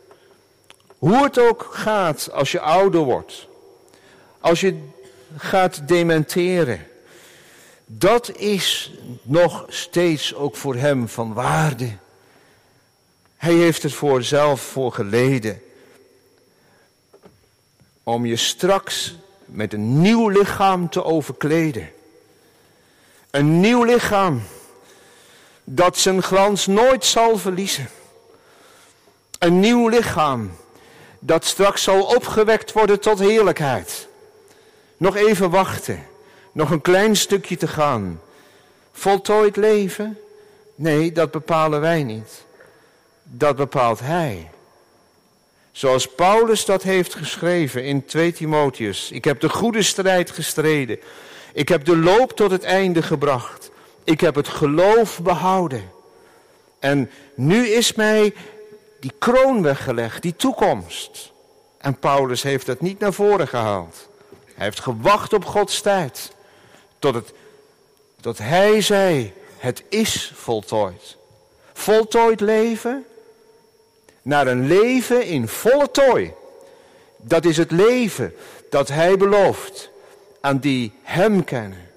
Hoe 0.98 1.22
het 1.22 1.38
ook 1.38 1.68
gaat 1.70 2.30
als 2.32 2.52
je 2.52 2.60
ouder 2.60 3.00
wordt. 3.00 3.46
Als 4.40 4.60
je 4.60 4.88
gaat 5.36 5.88
dementeren. 5.88 6.86
Dat 7.86 8.36
is 8.36 8.92
nog 9.22 9.64
steeds 9.68 10.34
ook 10.34 10.56
voor 10.56 10.74
hem 10.74 11.08
van 11.08 11.32
waarde. 11.32 11.96
Hij 13.36 13.54
heeft 13.54 13.82
het 13.82 13.92
voor 13.92 14.22
zelf 14.22 14.60
voor 14.60 14.92
geleden. 14.92 15.62
Om 18.02 18.26
je 18.26 18.36
straks 18.36 19.16
met 19.44 19.72
een 19.72 20.00
nieuw 20.00 20.28
lichaam 20.28 20.88
te 20.90 21.04
overkleden. 21.04 21.90
Een 23.30 23.60
nieuw 23.60 23.82
lichaam 23.84 24.42
dat 25.64 25.98
zijn 25.98 26.22
glans 26.22 26.66
nooit 26.66 27.04
zal 27.04 27.38
verliezen. 27.38 27.88
Een 29.38 29.60
nieuw 29.60 29.88
lichaam 29.88 30.50
dat 31.18 31.44
straks 31.44 31.82
zal 31.82 32.02
opgewekt 32.02 32.72
worden 32.72 33.00
tot 33.00 33.18
heerlijkheid. 33.18 34.08
Nog 34.96 35.16
even 35.16 35.50
wachten, 35.50 36.06
nog 36.52 36.70
een 36.70 36.80
klein 36.80 37.16
stukje 37.16 37.56
te 37.56 37.68
gaan 37.68 38.20
Voltooid 38.96 39.56
leven? 39.56 40.18
Nee, 40.74 41.12
dat 41.12 41.30
bepalen 41.30 41.80
wij 41.80 42.02
niet. 42.02 42.44
Dat 43.22 43.56
bepaalt 43.56 44.00
Hij. 44.00 44.50
Zoals 45.72 46.08
Paulus 46.08 46.64
dat 46.64 46.82
heeft 46.82 47.14
geschreven 47.14 47.84
in 47.84 48.04
2 48.04 48.32
Timotheus. 48.32 49.10
Ik 49.10 49.24
heb 49.24 49.40
de 49.40 49.48
goede 49.48 49.82
strijd 49.82 50.30
gestreden. 50.30 50.98
Ik 51.52 51.68
heb 51.68 51.84
de 51.84 51.96
loop 51.96 52.32
tot 52.32 52.50
het 52.50 52.62
einde 52.62 53.02
gebracht. 53.02 53.70
Ik 54.04 54.20
heb 54.20 54.34
het 54.34 54.48
geloof 54.48 55.22
behouden. 55.22 55.90
En 56.78 57.10
nu 57.34 57.68
is 57.68 57.94
mij 57.94 58.34
die 59.00 59.12
kroon 59.18 59.62
weggelegd, 59.62 60.22
die 60.22 60.36
toekomst. 60.36 61.32
En 61.78 61.98
Paulus 61.98 62.42
heeft 62.42 62.66
dat 62.66 62.80
niet 62.80 62.98
naar 62.98 63.12
voren 63.12 63.48
gehaald. 63.48 64.08
Hij 64.54 64.64
heeft 64.64 64.80
gewacht 64.80 65.32
op 65.32 65.44
Gods 65.44 65.80
tijd. 65.80 66.32
Tot, 66.98 67.14
het, 67.14 67.32
tot 68.20 68.38
hij 68.38 68.80
zei, 68.80 69.32
het 69.58 69.82
is 69.88 70.32
voltooid. 70.34 71.16
Voltooid 71.72 72.40
leven 72.40 73.04
naar 74.22 74.46
een 74.46 74.66
leven 74.66 75.24
in 75.24 75.48
volle 75.48 75.90
tooi. 75.90 76.32
Dat 77.16 77.44
is 77.44 77.56
het 77.56 77.70
leven 77.70 78.34
dat 78.70 78.88
hij 78.88 79.16
belooft 79.16 79.90
aan 80.40 80.58
die 80.58 80.92
hem 81.02 81.44
kennen. 81.44 81.90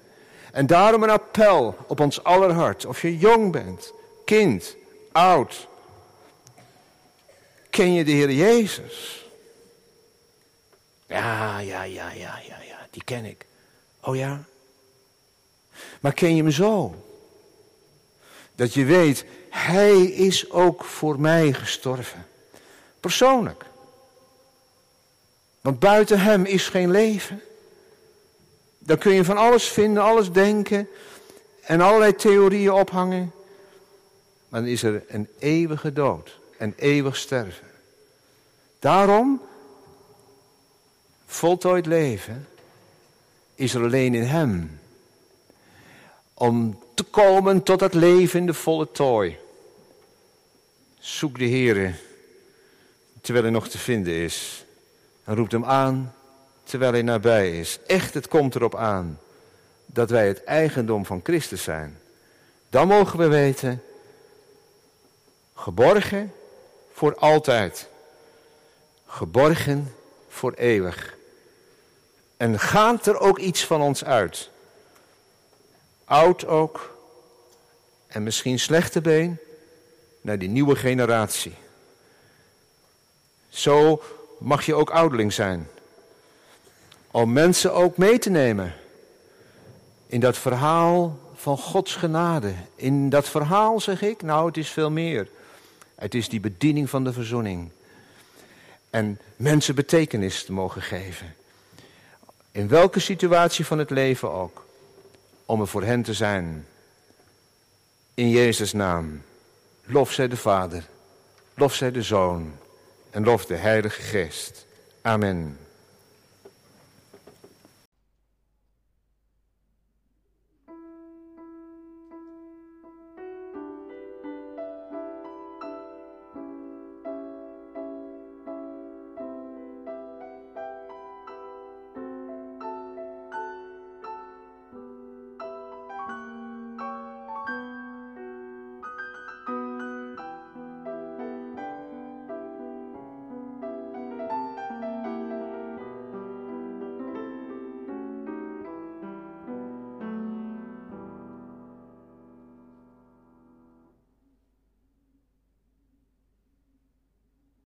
En 0.52 0.66
daarom 0.66 1.02
een 1.02 1.10
appel 1.10 1.76
op 1.86 2.00
ons 2.00 2.24
aller 2.24 2.52
hart. 2.52 2.86
Of 2.86 3.02
je 3.02 3.18
jong 3.18 3.52
bent, 3.52 3.92
kind, 4.24 4.76
oud. 5.12 5.68
Ken 7.70 7.92
je 7.92 8.04
de 8.04 8.10
Heer 8.10 8.32
Jezus? 8.32 9.24
Ja, 11.06 11.58
ja, 11.58 11.82
ja, 11.82 12.10
ja, 12.10 12.38
ja, 12.48 12.58
ja, 12.68 12.86
die 12.90 13.04
ken 13.04 13.24
ik. 13.24 13.46
Oh 14.00 14.16
ja? 14.16 14.44
Maar 16.00 16.12
ken 16.12 16.36
je 16.36 16.42
hem 16.42 16.52
zo? 16.52 16.94
Dat 18.54 18.74
je 18.74 18.84
weet, 18.84 19.24
hij 19.50 20.02
is 20.02 20.50
ook 20.50 20.84
voor 20.84 21.20
mij 21.20 21.52
gestorven. 21.52 22.26
Persoonlijk. 23.00 23.64
Want 25.60 25.78
buiten 25.78 26.20
hem 26.20 26.44
is 26.44 26.68
geen 26.68 26.90
leven. 26.90 27.42
Dan 28.78 28.98
kun 28.98 29.12
je 29.12 29.24
van 29.24 29.36
alles 29.36 29.68
vinden, 29.68 30.02
alles 30.02 30.32
denken 30.32 30.88
en 31.60 31.80
allerlei 31.80 32.14
theorieën 32.14 32.72
ophangen. 32.72 33.32
Maar 34.48 34.60
dan 34.60 34.70
is 34.70 34.82
er 34.82 35.04
een 35.08 35.28
eeuwige 35.38 35.92
dood, 35.92 36.38
een 36.60 36.74
eeuwig 36.76 37.16
sterven. 37.16 37.66
Daarom, 38.78 39.40
voltooid 41.26 41.86
leven 41.86 42.48
is 43.54 43.74
er 43.74 43.82
alleen 43.82 44.14
in 44.14 44.22
hem. 44.22 44.80
Om 46.34 46.78
te 46.94 47.02
komen 47.02 47.62
tot 47.62 47.80
het 47.80 47.94
leven 47.94 48.40
in 48.40 48.46
de 48.46 48.54
volle 48.54 48.90
tooi. 48.90 49.38
Zoek 50.98 51.38
de 51.38 51.48
Heere 51.48 51.94
terwijl 53.20 53.44
hij 53.44 53.54
nog 53.54 53.68
te 53.68 53.78
vinden 53.78 54.14
is. 54.14 54.64
En 55.24 55.34
roept 55.34 55.52
hem 55.52 55.64
aan 55.64 56.14
terwijl 56.64 56.92
hij 56.92 57.02
nabij 57.02 57.58
is. 57.60 57.78
Echt, 57.86 58.14
het 58.14 58.28
komt 58.28 58.54
erop 58.54 58.74
aan 58.74 59.18
dat 59.86 60.10
wij 60.10 60.28
het 60.28 60.44
eigendom 60.44 61.06
van 61.06 61.20
Christus 61.22 61.62
zijn. 61.62 61.98
Dan 62.68 62.88
mogen 62.88 63.18
we 63.18 63.28
weten, 63.28 63.82
geborgen 65.54 66.32
voor 67.00 67.16
altijd. 67.16 67.88
Geborgen 69.06 69.94
voor 70.28 70.52
eeuwig. 70.52 71.16
En 72.36 72.58
gaat 72.58 73.06
er 73.06 73.18
ook 73.18 73.38
iets 73.38 73.64
van 73.64 73.80
ons 73.80 74.04
uit? 74.04 74.50
Oud 76.04 76.46
ook. 76.46 76.96
En 78.06 78.22
misschien 78.22 78.58
slechte 78.58 79.00
been 79.00 79.38
naar 80.20 80.38
die 80.38 80.48
nieuwe 80.48 80.76
generatie. 80.76 81.54
Zo 83.48 84.02
mag 84.38 84.66
je 84.66 84.74
ook 84.74 84.90
ouderling 84.90 85.32
zijn. 85.32 85.68
Om 87.10 87.32
mensen 87.32 87.72
ook 87.72 87.96
mee 87.96 88.18
te 88.18 88.30
nemen 88.30 88.74
in 90.06 90.20
dat 90.20 90.38
verhaal 90.38 91.18
van 91.34 91.58
Gods 91.58 91.94
genade. 91.94 92.54
In 92.74 93.08
dat 93.08 93.28
verhaal 93.28 93.80
zeg 93.80 94.02
ik, 94.02 94.22
nou 94.22 94.46
het 94.46 94.56
is 94.56 94.70
veel 94.70 94.90
meer. 94.90 95.28
Het 96.00 96.14
is 96.14 96.28
die 96.28 96.40
bediening 96.40 96.90
van 96.90 97.04
de 97.04 97.12
verzoening. 97.12 97.70
En 98.90 99.18
mensen 99.36 99.74
betekenis 99.74 100.44
te 100.44 100.52
mogen 100.52 100.82
geven. 100.82 101.34
In 102.52 102.68
welke 102.68 103.00
situatie 103.00 103.66
van 103.66 103.78
het 103.78 103.90
leven 103.90 104.30
ook. 104.30 104.66
Om 105.46 105.60
er 105.60 105.66
voor 105.66 105.82
hen 105.82 106.02
te 106.02 106.14
zijn. 106.14 106.66
In 108.14 108.30
Jezus' 108.30 108.72
naam. 108.72 109.22
Lof 109.84 110.12
zij 110.12 110.28
de 110.28 110.36
Vader. 110.36 110.84
Lof 111.54 111.74
zij 111.74 111.90
de 111.90 112.02
Zoon. 112.02 112.52
En 113.10 113.24
lof 113.24 113.46
de 113.46 113.56
Heilige 113.56 114.02
Geest. 114.02 114.66
Amen. 115.02 115.58